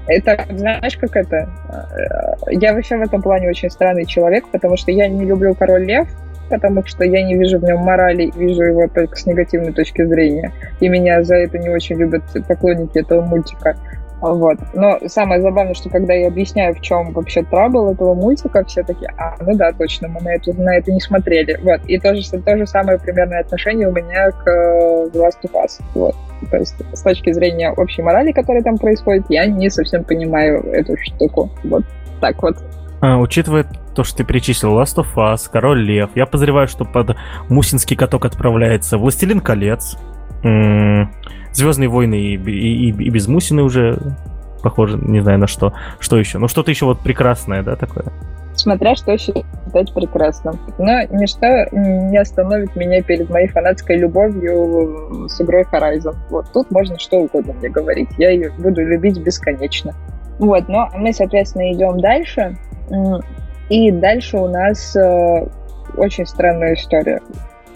[0.07, 1.49] это, знаешь, как это?
[1.69, 5.85] Э, я вообще в этом плане очень странный человек, потому что я не люблю Король
[5.85, 6.07] Лев,
[6.49, 10.51] потому что я не вижу в нем морали, вижу его только с негативной точки зрения.
[10.79, 13.75] И меня за это не очень любят поклонники этого мультика.
[14.21, 14.57] Вот.
[14.73, 19.05] Но самое забавное, что когда я объясняю, в чем вообще трабл этого мультика, все таки
[19.17, 21.59] а, ну да, точно, мы на это, на это не смотрели.
[21.61, 21.81] Вот.
[21.87, 25.81] И то же, то же самое примерное отношение у меня к The Last of Us.
[25.93, 26.15] Вот.
[26.49, 30.97] То есть с точки зрения общей морали, которая там происходит, я не совсем понимаю эту
[30.97, 31.49] штуку.
[31.63, 31.83] Вот
[32.21, 32.57] так вот.
[33.05, 37.15] А, учитывая то, что ты перечислил Last of Us, Король Лев, я подозреваю, что под
[37.49, 39.95] Мусинский каток отправляется Властелин колец,
[41.53, 43.97] Звездные войны и, и, и без Мусины уже
[44.61, 45.73] похоже, не знаю на что.
[45.99, 46.39] Что еще?
[46.39, 48.05] Ну, что-то еще вот прекрасное, да, такое?
[48.55, 50.59] Смотря что считать прекрасным.
[50.79, 56.15] Но ничто не остановит меня перед моей фанатской любовью с игрой Horizon.
[56.31, 58.09] Вот тут можно что угодно мне говорить.
[58.17, 59.93] Я ее буду любить бесконечно.
[60.39, 62.57] Вот, но мы, соответственно, идем дальше.
[63.69, 65.47] И дальше у нас э,
[65.97, 67.21] очень странная история.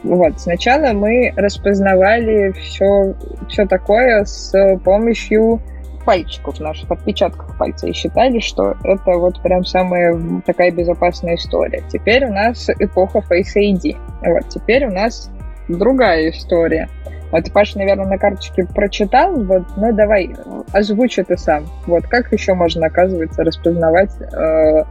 [0.03, 3.15] Вот, сначала мы распознавали все,
[3.49, 5.61] все такое с помощью
[6.05, 11.83] пальчиков наших, отпечатков пальца, и считали, что это вот прям самая такая безопасная история.
[11.91, 13.97] Теперь у нас эпоха Face ID.
[14.23, 15.29] Вот, теперь у нас
[15.67, 16.87] другая история.
[17.31, 20.35] Вот Паша, наверное, на карточке прочитал, вот, ну давай,
[20.73, 21.65] озвучь это сам.
[21.85, 24.83] Вот как еще можно, оказывается, распознавать э,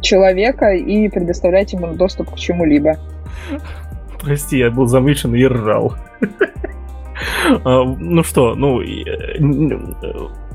[0.00, 2.96] человека и предоставлять ему доступ к чему-либо?
[4.20, 5.94] Прости, я был замечен и ржал.
[7.64, 8.82] А, ну что, ну,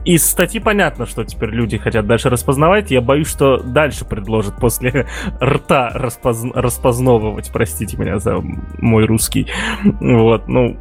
[0.03, 2.91] из статьи понятно, что теперь люди хотят дальше распознавать.
[2.91, 5.07] Я боюсь, что дальше предложат после
[5.39, 6.43] рта распоз...
[6.53, 7.51] распозновывать.
[7.53, 8.37] Простите меня за
[8.79, 9.47] мой русский.
[9.83, 10.77] Вот, ну,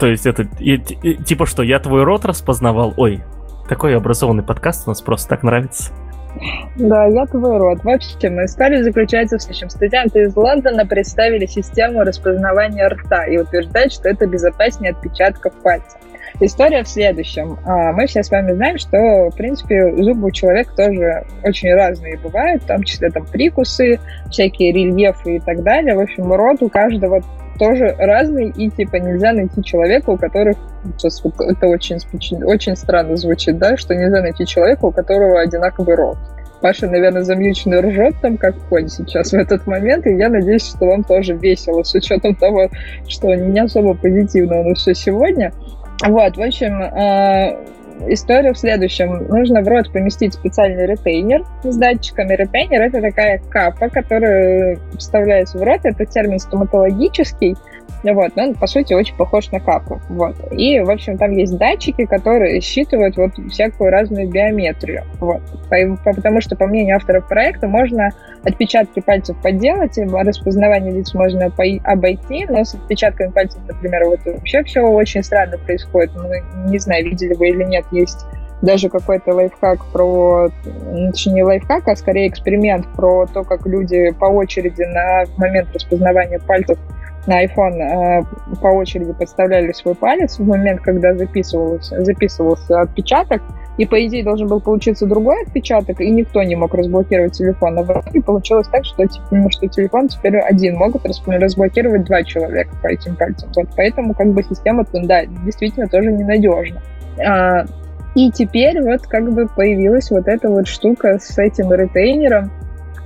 [0.00, 2.94] то есть это и, и, типа что, я твой рот распознавал?
[2.96, 3.20] Ой,
[3.68, 5.92] такой образованный подкаст у нас просто так нравится.
[6.76, 7.84] Да, я твой род.
[7.84, 9.68] В общем, история заключается в следующем.
[9.68, 15.98] Студенты из Лондона представили систему распознавания рта и утверждают, что это безопаснее отпечатков пальцев.
[16.38, 17.58] История в следующем.
[17.66, 18.96] А, мы все с вами знаем, что,
[19.28, 24.72] в принципе, зубы у человека тоже очень разные бывают, в том числе там прикусы, всякие
[24.72, 25.94] рельефы и так далее.
[25.94, 27.22] В общем, рот у каждого
[27.60, 30.56] тоже разный, и типа нельзя найти человека, у которых
[30.96, 31.98] сейчас вот это очень,
[32.42, 36.16] очень странно звучит, да, что нельзя найти человека, у которого одинаковый рот.
[36.62, 40.86] Паша, наверное, замьюченный ржет там как конь сейчас в этот момент, и я надеюсь, что
[40.86, 42.70] вам тоже весело, с учетом того,
[43.06, 45.52] что не особо позитивно у нас все сегодня.
[46.06, 47.58] Вот, в общем, э,
[48.08, 49.26] история в следующем.
[49.28, 52.34] Нужно в рот поместить специальный ретейнер с датчиками.
[52.34, 55.80] Ретейнер— это такая капа, которая вставляется в рот.
[55.84, 57.56] Это термин стоматологический.
[58.02, 60.00] Вот, но он, по сути, очень похож на капу.
[60.08, 60.34] Вот.
[60.52, 65.04] И, в общем, там есть датчики, которые считывают вот всякую разную биометрию.
[65.18, 65.42] Вот.
[65.68, 68.08] Потому что, по мнению авторов проекта, можно
[68.42, 71.52] отпечатки пальцев подделать, распознавание лиц можно
[71.84, 76.12] обойти, но с отпечатками пальцев, например, вот вообще все очень странно происходит.
[76.14, 78.26] Ну, не знаю, видели вы или нет, есть
[78.62, 80.50] даже какой-то лайфхак про,
[81.12, 86.78] точнее, лайфхак, а скорее эксперимент про то, как люди по очереди на момент распознавания пальцев
[87.26, 88.22] на iPhone э,
[88.60, 93.42] по очереди подставляли свой палец в момент, когда записывался, записывался отпечаток,
[93.76, 97.78] и, по идее, должен был получиться другой отпечаток, и никто не мог разблокировать телефон.
[97.78, 102.74] А в итоге получилось так, что, ну, что телефон теперь один могут разблокировать два человека
[102.82, 103.50] по этим пальцам.
[103.54, 106.80] Вот поэтому как бы система, да, действительно тоже ненадежна.
[107.24, 107.64] А,
[108.14, 112.50] и теперь вот как бы появилась вот эта вот штука с этим ретейнером,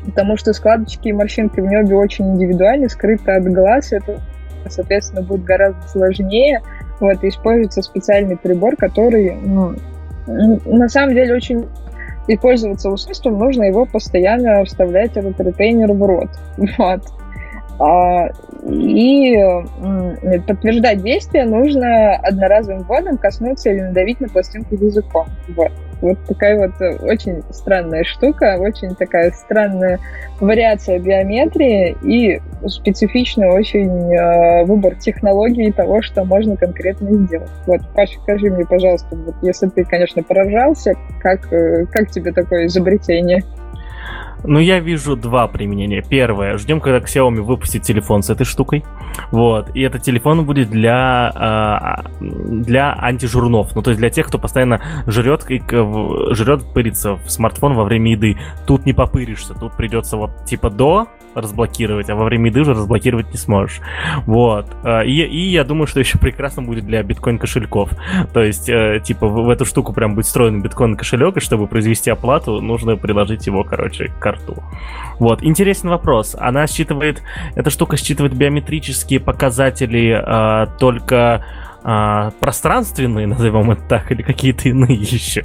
[0.04, 4.20] потому что складочки и морщинки в небе очень индивидуальны, скрыты от глаз, это,
[4.68, 6.62] соответственно, будет гораздо сложнее.
[7.00, 9.74] Вот, и используется специальный прибор, который, ну,
[10.26, 11.66] на самом деле, очень
[12.26, 16.30] и пользоваться устройством нужно его постоянно вставлять этот ретейнер в рот.
[16.78, 17.02] Вот.
[17.78, 18.28] А,
[18.62, 19.36] и
[20.46, 25.26] подтверждать действие нужно одноразовым вводом коснуться или надавить на пластинку языком.
[25.48, 25.72] Вот.
[26.00, 29.98] Вот такая вот очень странная штука, очень такая странная
[30.38, 37.50] вариация биометрии и специфичный очень э, выбор технологий того, что можно конкретно сделать.
[37.66, 42.66] Вот, Паша, скажи мне, пожалуйста, вот если ты, конечно, поражался, как, э, как тебе такое
[42.66, 43.42] изобретение?
[44.46, 46.02] Ну, я вижу два применения.
[46.02, 48.84] Первое, ждем, когда Xiaomi выпустит телефон с этой штукой.
[49.30, 49.74] Вот.
[49.74, 53.74] И этот телефон будет для, э, для антижурнов.
[53.74, 55.62] Ну, то есть для тех, кто постоянно жрет, и,
[56.34, 58.36] жрет, пырится в смартфон во время еды.
[58.66, 59.54] Тут не попыришься.
[59.54, 63.80] Тут придется вот типа до разблокировать, а во время еды уже разблокировать не сможешь.
[64.26, 64.66] Вот.
[64.82, 67.90] А, и, и я думаю, что еще прекрасно будет для биткоин-кошельков.
[68.32, 72.60] То есть, э, типа, в, эту штуку прям будет встроен биткоин-кошелек, и чтобы произвести оплату,
[72.60, 74.62] нужно приложить его, короче, к карту.
[75.18, 75.42] Вот.
[75.42, 76.36] Интересный вопрос.
[76.38, 77.22] Она считывает,
[77.54, 81.44] эта штука считывает биометрические показатели э, только
[81.84, 85.44] э, пространственные, назовем это так, или какие-то иные еще?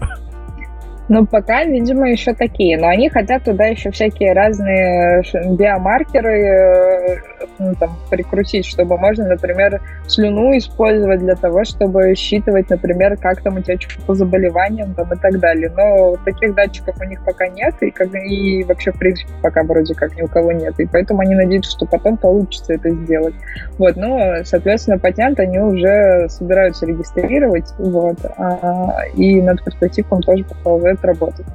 [1.10, 2.78] Ну, пока, видимо, еще такие.
[2.78, 5.24] Но они хотят туда еще всякие разные
[5.58, 7.18] биомаркеры э,
[7.58, 13.58] ну, там, прикрутить, чтобы можно, например, слюну использовать для того, чтобы считывать, например, как там
[13.58, 15.72] у тебя что по заболеваниям там, и так далее.
[15.76, 19.96] Но таких датчиков у них пока нет, и, как, и вообще, в принципе, пока вроде
[19.96, 20.80] как ни у кого нет.
[20.80, 23.34] И поэтому они надеются, что потом получится это сделать.
[23.80, 30.99] Вот, но, соответственно, патент они уже собираются регистрировать, вот, а, и над прототипом тоже продолжают
[31.04, 31.46] работать.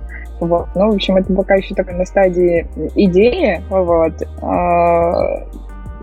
[0.41, 0.69] Вот.
[0.75, 3.63] Ну, в общем, это пока еще только на стадии идеи.
[3.69, 4.15] Вот.
[4.43, 5.13] А,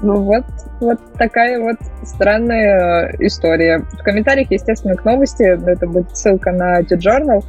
[0.01, 0.45] ну вот,
[0.79, 3.85] вот такая вот странная история.
[3.93, 7.43] В комментариях, естественно, к новости, это будет ссылка на T-Journal,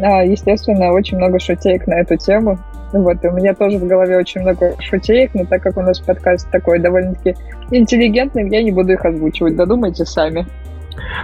[0.00, 2.58] а, естественно, очень много шутеек на эту тему.
[2.92, 5.98] Вот, и у меня тоже в голове очень много шутеек, но так как у нас
[5.98, 7.34] подкаст такой довольно-таки
[7.72, 10.46] интеллигентный, я не буду их озвучивать, додумайте сами.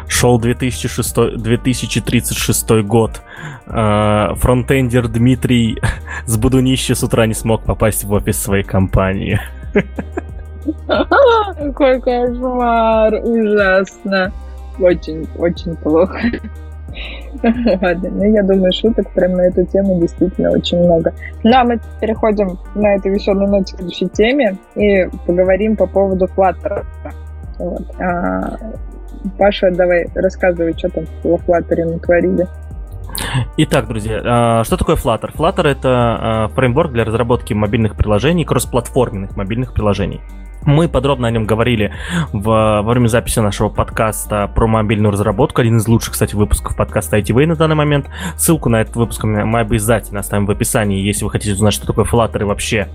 [0.09, 3.23] Шел 2006, 2036 год.
[3.67, 5.81] Э, фронтендер Дмитрий
[6.27, 9.41] с Будунища с утра не смог попасть в офис своей компании.
[10.87, 13.15] Какой кошмар!
[13.23, 14.33] Ужасно.
[14.79, 16.19] Очень, очень плохо.
[17.43, 21.13] Ладно, ну я думаю, шуток прям на эту тему действительно очень много.
[21.45, 26.27] Ну а мы переходим на эту веселую ночь к следующей теме и поговорим по поводу
[26.27, 26.85] Flutter.
[27.59, 27.83] Вот.
[28.01, 28.57] А,
[29.39, 32.47] Паша, давай рассказывай, что там во Flutter натворили.
[33.57, 35.35] Итак, друзья, а, что такое Flutter?
[35.35, 40.21] Flutter— это а, фреймворк для разработки мобильных приложений, кроссплатформенных мобильных приложений.
[40.63, 41.93] Мы подробно о нем говорили
[42.33, 45.63] в, во время записи нашего подкаста про мобильную разработку.
[45.63, 48.11] Один из лучших, кстати, выпусков подкаста ITV на данный момент.
[48.37, 52.05] Ссылку на этот выпуск мы обязательно оставим в описании, если вы хотите узнать, что такое
[52.05, 52.89] Flutter и вообще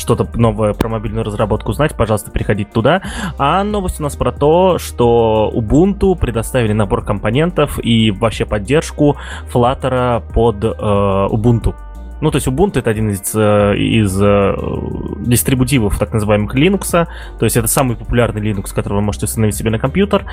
[0.00, 3.02] что-то новое про мобильную разработку узнать, пожалуйста, приходите туда.
[3.38, 9.16] А новость у нас про то, что Ubuntu предоставили набор компонентов и вообще поддержку
[9.52, 11.74] Flutter под э, Ubuntu.
[12.20, 14.54] Ну, то есть Ubuntu это один из, э, из э,
[15.20, 17.06] дистрибутивов так называемых Linux.
[17.38, 20.26] То есть это самый популярный Linux, который вы можете установить себе на компьютер.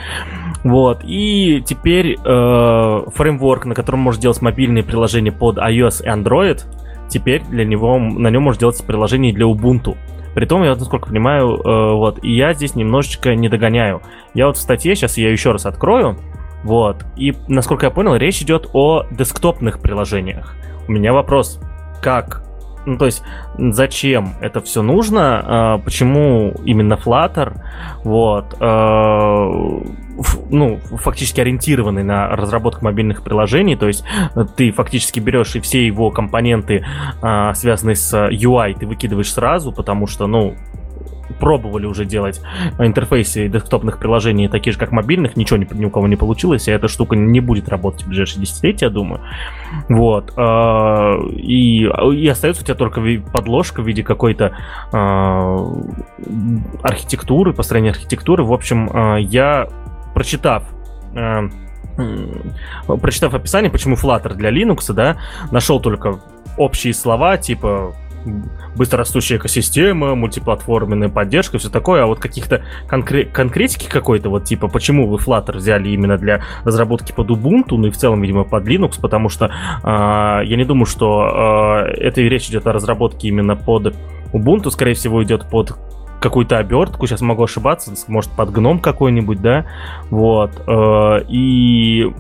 [0.64, 1.02] Вот.
[1.04, 6.64] И теперь э, фреймворк, на котором можно делать мобильные приложения под iOS и Android,
[7.10, 9.98] теперь для него, на нем может делаться приложение для Ubuntu.
[10.34, 14.02] Притом, я, насколько понимаю, э, вот, и я здесь немножечко не догоняю.
[14.34, 16.18] Я вот в статье, сейчас я ее еще раз открою,
[16.64, 20.56] вот, и, насколько я понял, речь идет о десктопных приложениях.
[20.88, 21.60] У меня вопрос,
[22.02, 22.44] как
[22.88, 23.22] ну, то есть,
[23.58, 27.60] зачем это все нужно, а, почему именно Flutter,
[28.06, 29.82] вот, а,
[30.50, 34.04] ну, фактически ориентированный на разработку мобильных приложений, то есть
[34.56, 36.86] ты фактически берешь и все его компоненты,
[37.22, 40.56] а, связанные с UI, ты выкидываешь сразу, потому что, ну,
[41.40, 42.42] пробовали уже делать
[42.80, 46.88] интерфейсы десктопных приложений такие же, как мобильных, ничего ни, у кого не получилось, и эта
[46.88, 49.22] штука не будет работать в ближайшие десятилетия, я думаю.
[49.90, 50.34] Вот.
[50.38, 53.02] А, и, и остается у тебя только
[53.32, 54.54] подложка в виде какой-то
[54.92, 55.58] а,
[56.82, 58.44] архитектуры, построения архитектуры.
[58.44, 59.68] В общем, я,
[60.18, 60.64] прочитав
[63.02, 65.18] прочитав описание, почему Flutter для Linux, да,
[65.52, 66.20] нашел только
[66.58, 67.94] общие слова, типа
[68.76, 75.08] быстрорастущая экосистема, мультиплатформенная поддержка, все такое, а вот каких-то конкре- конкретики какой-то, вот типа, почему
[75.08, 79.00] вы Flutter взяли именно для разработки под Ubuntu, ну и в целом, видимо, под Linux,
[79.00, 79.50] потому что э,
[80.46, 83.96] я не думаю, что э, это речь идет о разработке именно под
[84.34, 85.78] Ubuntu, скорее всего, идет под
[86.20, 89.66] какую-то обертку, сейчас могу ошибаться, может под гном какой-нибудь, да,
[90.10, 92.12] вот, э, и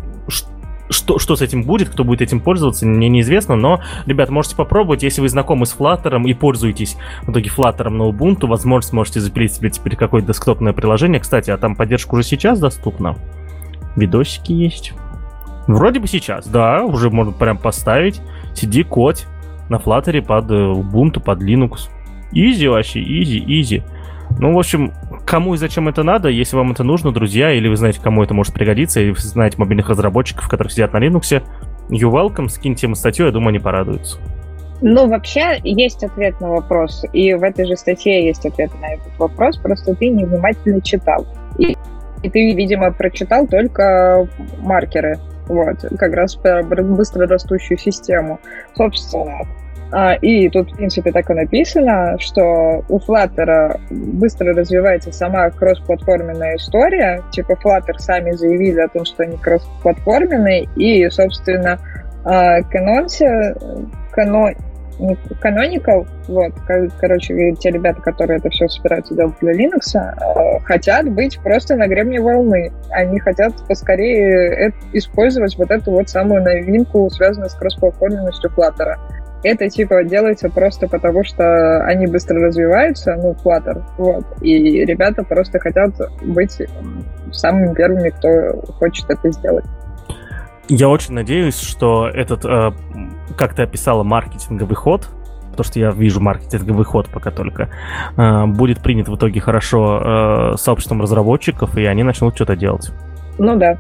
[0.89, 5.03] что, что с этим будет, кто будет этим пользоваться, мне неизвестно, но, ребят, можете попробовать,
[5.03, 9.53] если вы знакомы с Flutter и пользуетесь в итоге Flutter на Ubuntu, возможно, сможете запилить
[9.53, 11.19] себе теперь какое-то десктопное приложение.
[11.19, 13.15] Кстати, а там поддержка уже сейчас доступна?
[13.95, 14.93] Видосики есть?
[15.67, 18.21] Вроде бы сейчас, да, уже можно прям поставить.
[18.53, 19.27] Сиди, код
[19.69, 21.89] на Flutter под э, Ubuntu, под Linux.
[22.31, 23.83] Easy вообще, easy, easy.
[24.39, 24.93] Ну, в общем,
[25.25, 28.33] кому и зачем это надо, если вам это нужно, друзья, или вы знаете, кому это
[28.33, 31.41] может пригодиться, или вы знаете мобильных разработчиков, которые сидят на Linux,
[31.89, 34.19] you welcome, скиньте им статью, я думаю, они порадуются.
[34.81, 39.17] Ну, вообще, есть ответ на вопрос, и в этой же статье есть ответ на этот
[39.17, 41.25] вопрос, просто ты невнимательно читал.
[41.57, 41.75] И,
[42.21, 44.27] и ты, видимо, прочитал только
[44.59, 45.17] маркеры,
[45.47, 48.39] вот, как раз про быстро растущую систему.
[48.75, 49.47] Собственно,
[50.21, 57.23] и тут, в принципе, так и написано, что у Flutter быстро развивается сама кроссплатформенная история.
[57.31, 61.79] Типа Flutter сами заявили о том, что они кроссплатформенные, и, собственно,
[62.25, 63.55] Canonce,
[64.15, 64.55] Canon,
[65.41, 66.53] Canonical, вот,
[66.99, 71.87] короче, те ребята, которые это все собираются делать для Linux, а, хотят быть просто на
[71.87, 72.71] гребне волны.
[72.89, 78.95] Они хотят поскорее использовать вот эту вот самую новинку, связанную с кроссплатформенностью Flutter.
[79.43, 85.59] Это типа делается просто потому, что они быстро развиваются, ну, Flutter, вот, и ребята просто
[85.59, 86.61] хотят быть
[87.31, 89.65] самыми первыми, кто хочет это сделать.
[90.69, 92.71] Я очень надеюсь, что этот, э,
[93.37, 95.09] как ты описала, маркетинговый ход,
[95.55, 97.69] то, что я вижу маркетинговый ход пока только,
[98.17, 102.91] э, будет принят в итоге хорошо э, сообществом разработчиков, и они начнут что-то делать.
[103.37, 103.77] Ну да,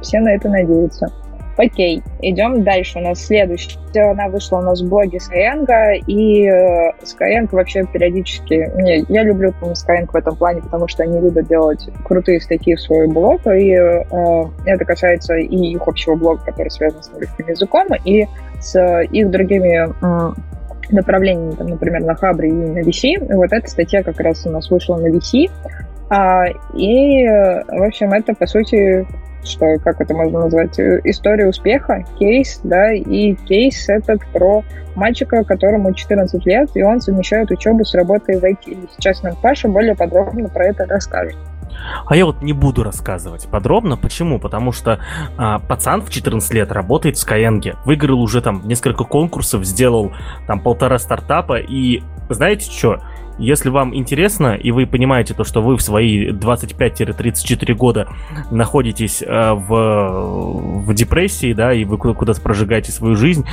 [0.00, 1.08] все на это надеются.
[1.56, 2.98] Окей, идем дальше.
[2.98, 8.70] У нас следующая, она вышла у нас в блоге Skyeng, и э, Skyeng вообще периодически...
[8.82, 12.80] Не, я люблю Skyeng в этом плане, потому что они любят делать крутые статьи в
[12.80, 14.04] свой блог, и э,
[14.66, 18.26] это касается и их общего блога, который связан с английским языком, и
[18.60, 20.32] с их другими э,
[20.90, 23.30] направлениями, там, например, на Хабре и на VC.
[23.30, 25.50] И вот эта статья как раз у нас вышла на VC.
[26.10, 29.06] А, и, в общем, это, по сути,
[29.46, 34.62] что, как это можно назвать, э, история успеха, кейс, да, и кейс этот про
[34.94, 38.88] мальчика, которому 14 лет, и он совмещает учебу с работой в IT.
[38.96, 41.36] Сейчас нам Паша более подробно про это расскажет.
[42.06, 43.96] А я вот не буду рассказывать подробно.
[43.96, 44.38] Почему?
[44.38, 45.00] Потому что
[45.36, 50.12] а, пацан в 14 лет работает в Skyeng, выиграл уже там несколько конкурсов, сделал
[50.46, 53.02] там полтора стартапа, и знаете что?
[53.38, 58.08] Если вам интересно, и вы понимаете то, что вы в свои 25-34 года
[58.50, 63.44] находитесь э, в, в депрессии, да, и вы куда-то прожигаете свою жизнь,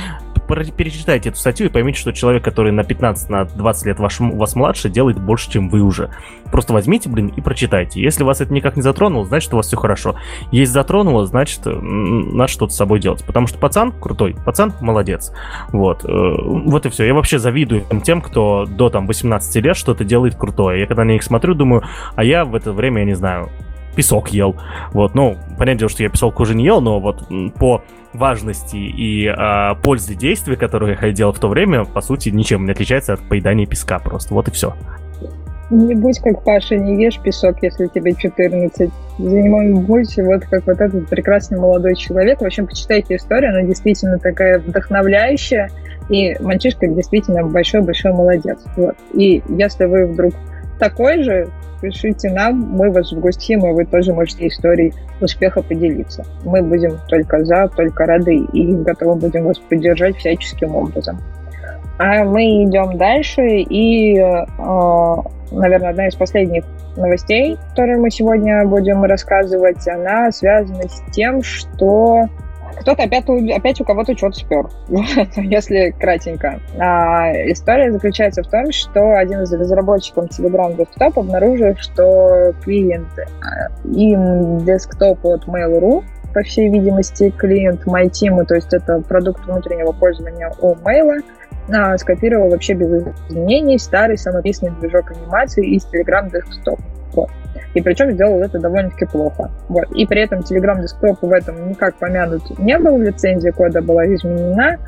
[0.48, 4.54] перечитайте эту статью и поймите, что человек, который на 15, на 20 лет ваш, вас
[4.54, 6.10] младше, делает больше, чем вы уже.
[6.50, 8.02] Просто возьмите, блин, и прочитайте.
[8.02, 10.16] Если вас это никак не затронуло, значит, у вас все хорошо.
[10.50, 13.24] Если затронуло, значит, надо что-то с собой делать.
[13.24, 15.32] Потому что пацан крутой, пацан молодец.
[15.68, 16.04] Вот.
[16.04, 17.04] Э, вот и все.
[17.04, 20.80] Я вообще завидую тем, кто до там 18 лет что-то делает крутое.
[20.80, 21.82] Я когда на них смотрю, думаю,
[22.14, 23.50] а я в это время, я не знаю,
[23.94, 24.56] песок ел.
[24.92, 27.24] Вот, ну, понятное дело, что я песок уже не ел, но вот
[27.58, 27.82] по
[28.12, 32.72] важности и э, пользы действия, которые я делал в то время, по сути, ничем не
[32.72, 34.34] отличается от поедания песка просто.
[34.34, 34.74] Вот и все.
[35.70, 38.90] Не будь как Паша, не ешь песок, если тебе 14.
[39.18, 42.42] Будь вот как вот этот прекрасный молодой человек.
[42.42, 45.70] В общем, почитайте историю, она действительно такая вдохновляющая.
[46.10, 48.58] И мальчишка действительно большой-большой молодец.
[48.76, 48.96] Вот.
[49.14, 50.34] И если вы вдруг
[50.82, 51.46] такой же,
[51.80, 56.24] пишите нам, мы вас вгостим, и вы тоже можете историей успеха поделиться.
[56.44, 61.20] Мы будем только за, только рады и готовы будем вас поддержать всяческим образом.
[61.98, 64.44] А мы идем дальше, и, э,
[65.52, 66.64] наверное, одна из последних
[66.96, 72.24] новостей, которые мы сегодня будем рассказывать, она связана с тем, что
[72.82, 74.68] кто-то опять, опять у кого-то что-то спер,
[75.36, 76.60] если кратенько.
[76.78, 83.08] А, история заключается в том, что один из разработчиков Telegram Desktop обнаружил, что клиент
[83.84, 86.04] им десктоп от Mail.ru
[86.34, 91.22] по всей видимости, клиент MyTeam, то есть это продукт внутреннего пользования у Mail,
[91.72, 96.80] а, скопировал вообще без изменений старый самописный движок анимации из Telegram Desktop.
[97.14, 97.30] Вот.
[97.74, 99.50] И причем сделал это довольно-таки плохо.
[99.68, 99.90] Вот.
[99.92, 104.78] И при этом Telegram Desktop в этом никак помянут не был, лицензия кода была изменена,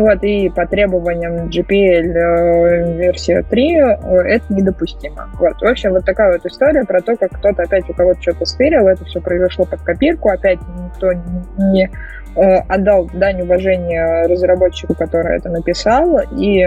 [0.00, 3.82] вот, и по требованиям GPL э, версия 3 э,
[4.26, 5.28] это недопустимо.
[5.34, 5.60] Вот.
[5.60, 8.88] В общем, вот такая вот история про то, как кто-то опять у кого-то что-то стырил,
[8.88, 11.12] это все произошло под копирку, опять никто
[11.58, 11.90] не
[12.36, 16.66] э, отдал дань уважения разработчику, который это написал, и,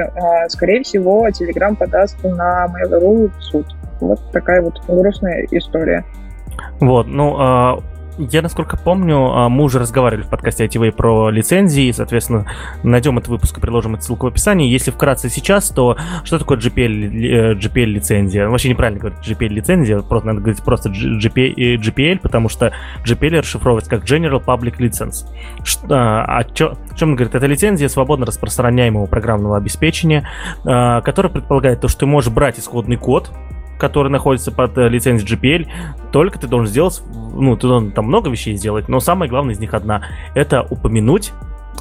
[0.50, 3.66] скорее всего, Telegram подаст на Mail.ru в суд.
[4.02, 6.04] Вот такая вот грустная история.
[6.80, 7.80] Вот, ну, а,
[8.18, 12.46] я, насколько помню, а, мы уже разговаривали в подкасте ITV про лицензии, соответственно,
[12.84, 14.70] найдем этот выпуск и приложим эту ссылку в описании.
[14.70, 18.48] Если вкратце сейчас, то что такое GPL, GPL лицензия?
[18.48, 22.72] Вообще неправильно говорить GPL лицензия, просто надо говорить просто GPL, GPL потому что
[23.06, 25.26] GPL расшифровывается как General Public License.
[25.90, 27.36] А, о чем говорит?
[27.36, 30.28] Это лицензия свободно распространяемого программного обеспечения,
[30.64, 33.32] которая предполагает то, что ты можешь брать исходный код,
[33.78, 35.68] который находится под э, лицензией GPL,
[36.12, 37.02] только ты должен сделать,
[37.36, 41.34] ну, ты должен там много вещей сделать, но самое главное из них одна, это упомянуть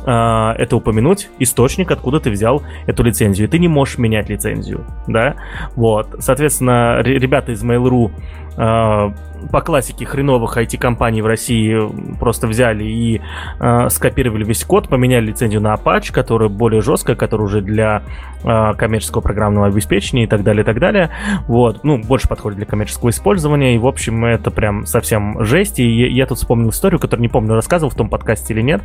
[0.05, 3.49] Uh, это упомянуть источник, откуда ты взял эту лицензию.
[3.49, 5.37] И ты не можешь менять лицензию, да?
[5.77, 6.17] Вот.
[6.19, 8.11] Соответственно, ребята из Mail.ru
[8.57, 9.15] uh,
[9.51, 11.79] по классике хреновых IT-компаний в России
[12.19, 13.21] просто взяли и
[13.61, 18.03] э, скопировали весь код, поменяли лицензию на Apache, которая более жесткая, которая уже для
[18.43, 21.11] э, коммерческого программного обеспечения и так далее, и так далее.
[21.47, 25.79] Вот, ну, больше подходит для коммерческого использования, и, в общем, это прям совсем жесть.
[25.79, 28.83] И я, я тут вспомнил историю, которую не помню, рассказывал в том подкасте или нет,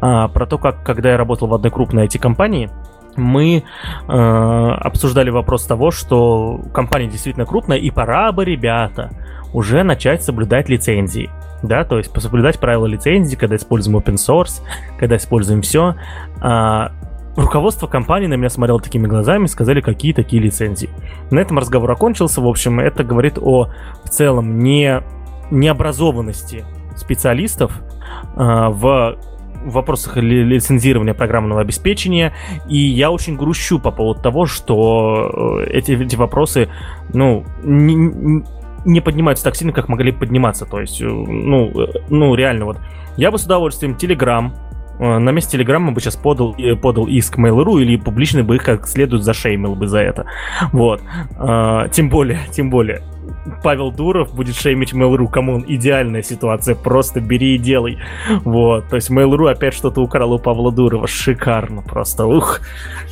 [0.00, 2.70] э, про то, как, когда я работал в одной крупной IT-компании,
[3.16, 3.62] мы
[4.08, 9.10] э, обсуждали вопрос того, что компания действительно крупная, и пора бы, ребята,
[9.54, 11.30] уже начать соблюдать лицензии.
[11.62, 14.60] Да, то есть соблюдать правила лицензии, когда используем open source,
[14.98, 15.94] когда используем все.
[16.42, 16.92] А,
[17.36, 20.90] руководство компании на меня смотрело такими глазами, сказали, какие такие лицензии.
[21.30, 22.42] На этом разговор окончился.
[22.42, 23.70] В общем, это говорит о
[24.04, 25.02] в целом не
[25.50, 26.64] необразованности
[26.96, 27.80] специалистов
[28.36, 29.16] э, в
[29.64, 32.34] вопросах лицензирования программного обеспечения,
[32.68, 36.68] и я очень грущу по поводу того, что э, эти, эти вопросы,
[37.12, 38.44] ну, не,
[38.84, 40.66] не поднимаются так сильно, как могли подниматься.
[40.66, 42.78] То есть, э, ну, э, ну реально, вот
[43.16, 44.52] я бы с удовольствием Telegram,
[44.98, 49.24] на месте Телеграма бы сейчас подал, подал иск Mail.ru или публично бы их как следует
[49.24, 50.26] зашеймил бы за это.
[50.70, 51.00] Вот.
[51.90, 53.02] Тем более, тем более,
[53.62, 55.28] Павел Дуров будет шеймить Mail.ru.
[55.28, 57.98] Кому идеальная ситуация, просто бери и делай.
[58.44, 61.06] Вот, то есть Mail.ru опять что-то украл у Павла Дурова.
[61.06, 62.26] Шикарно просто.
[62.26, 62.60] Ух,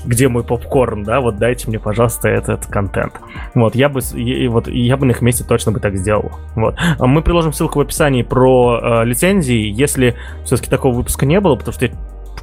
[0.04, 1.20] где мой попкорн, да?
[1.20, 3.14] Вот дайте мне, пожалуйста, этот контент.
[3.54, 6.32] Вот, я бы, я, вот, я бы на их месте точно бы так сделал.
[6.54, 6.76] Вот.
[6.98, 9.70] А мы приложим ссылку в описании про э, лицензии.
[9.72, 11.92] Если все-таки такого выпуска не было, потому что я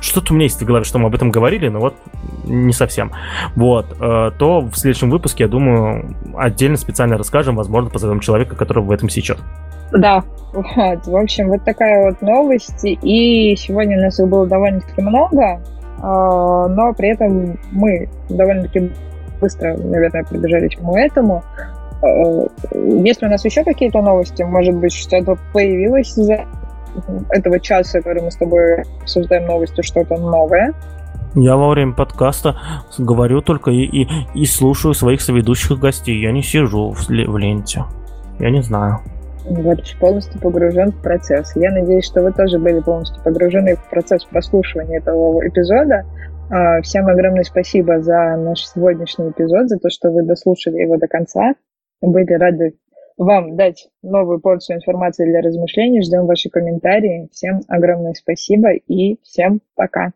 [0.02, 1.95] что-то у меня есть в голове, что мы об этом говорили, но вот
[2.45, 3.12] не совсем.
[3.56, 8.84] Вот, э, то в следующем выпуске, я думаю, отдельно специально расскажем, возможно, позовем человека, который
[8.84, 9.39] в этом сечет.
[9.91, 10.24] Да,
[10.54, 15.41] вот, в общем, вот такая вот новость, и сегодня у нас их было довольно-таки много,
[15.41, 15.60] э,
[16.02, 18.91] но при этом мы довольно-таки
[19.41, 21.43] быстро, наверное, прибежали к всему этому.
[22.02, 22.47] Э,
[23.04, 24.43] есть ли у нас еще какие-то новости?
[24.43, 26.45] Может быть, что-то появилось за
[27.30, 30.74] этого часа, который мы с тобой обсуждаем новости, что-то новое.
[31.36, 32.58] Я во время подкаста
[32.98, 36.20] говорю только и, и, и слушаю своих соведущих гостей.
[36.20, 37.84] Я не сижу в, в ленте.
[38.40, 39.00] Я не знаю.
[39.46, 41.56] Вот, полностью погружен в процесс.
[41.56, 46.04] Я надеюсь, что вы тоже были полностью погружены в процесс прослушивания этого эпизода.
[46.50, 51.08] А, всем огромное спасибо за наш сегодняшний эпизод, за то, что вы дослушали его до
[51.08, 51.54] конца.
[52.02, 52.76] Были рады
[53.20, 56.01] вам дать новую порцию информации для размышлений.
[56.01, 57.28] Ждем ваши комментарии.
[57.32, 60.13] Всем огромное спасибо и всем пока.